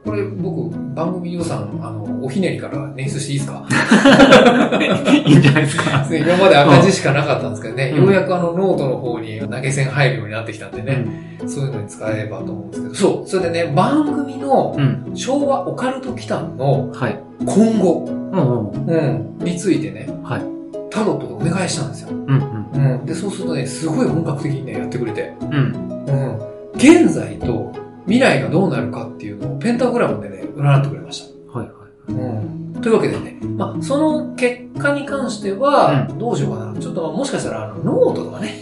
[0.06, 3.66] これ僕、番組予算、あの、おひねりから捻出していいですか？
[5.26, 6.06] いいんじゃないですか。
[6.12, 11.06] 今まで赤字しかなかったんですけどね、うんようやくあのノートの方に投げ銭入るようになってきたんでね、
[11.48, 15.12] そういうのに使えればと思うんですけど、そう、それでね、番組のうん。
[15.16, 17.20] 昭和オカルト奇譚のはい。
[17.46, 19.36] 今後、うんうん。
[19.40, 20.42] うん、についてね、はい。
[20.92, 22.10] タロットでお願いしたんですよ。
[22.12, 22.42] うん
[22.74, 23.06] うん。
[23.06, 25.58] で、そうするとね、すごい本格的にね、やってくれて、うん。
[26.08, 26.40] うん。
[26.90, 27.06] うん。
[27.06, 27.74] 現在と
[28.06, 31.60] 未来がどうなるかっていうのをペンタグラムでね、占ってくれました。
[31.60, 32.12] はいはい。
[32.12, 32.82] うん。
[32.82, 36.80] というわけでね、まあ、その結果に関しては、どうしようかな。
[36.80, 38.54] ちょっともしかしたら、あの、ノートとかね、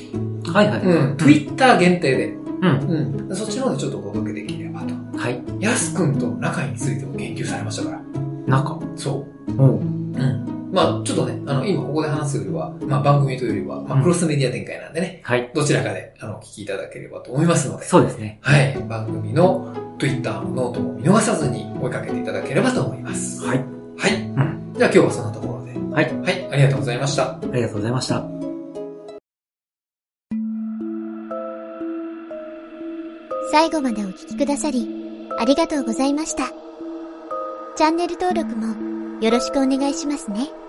[0.46, 0.82] はいはい。
[0.82, 3.28] うん、Twitter 限定で、うん。
[3.30, 4.94] うん、そっちの方でちょっとお届けできればと。
[5.18, 5.44] はい。
[5.60, 8.02] ヤス君との仲についても言及されましたから。
[8.48, 8.80] 中。
[8.96, 9.26] そ
[9.58, 9.76] おう。
[9.76, 9.80] う。
[9.80, 10.53] うん。
[10.74, 15.52] まあちょっとね、あの、今ここで話すよりは、まあ番組というよりは、まあクロスメディア展開なんでね、はい。
[15.54, 18.40] どちらかで、あの、お聞きいただければと思いますので、そうですね。
[18.42, 18.76] はい。
[18.90, 23.46] 番組の Twitter もノートも見逃さずに追いかけていただければと思います。
[23.46, 23.64] はい。
[23.98, 24.20] はい。
[24.20, 25.74] んじゃあ今日はそんなところで。
[25.74, 26.12] はい。
[26.22, 26.50] はい。
[26.52, 27.34] ありがとうございました。
[27.34, 28.24] ありがとうございました。
[33.52, 34.90] 最後までお聞きくださり、
[35.38, 36.50] ありがとうございました。
[37.76, 40.63] チャンネル登録もよろしくお願いしますね。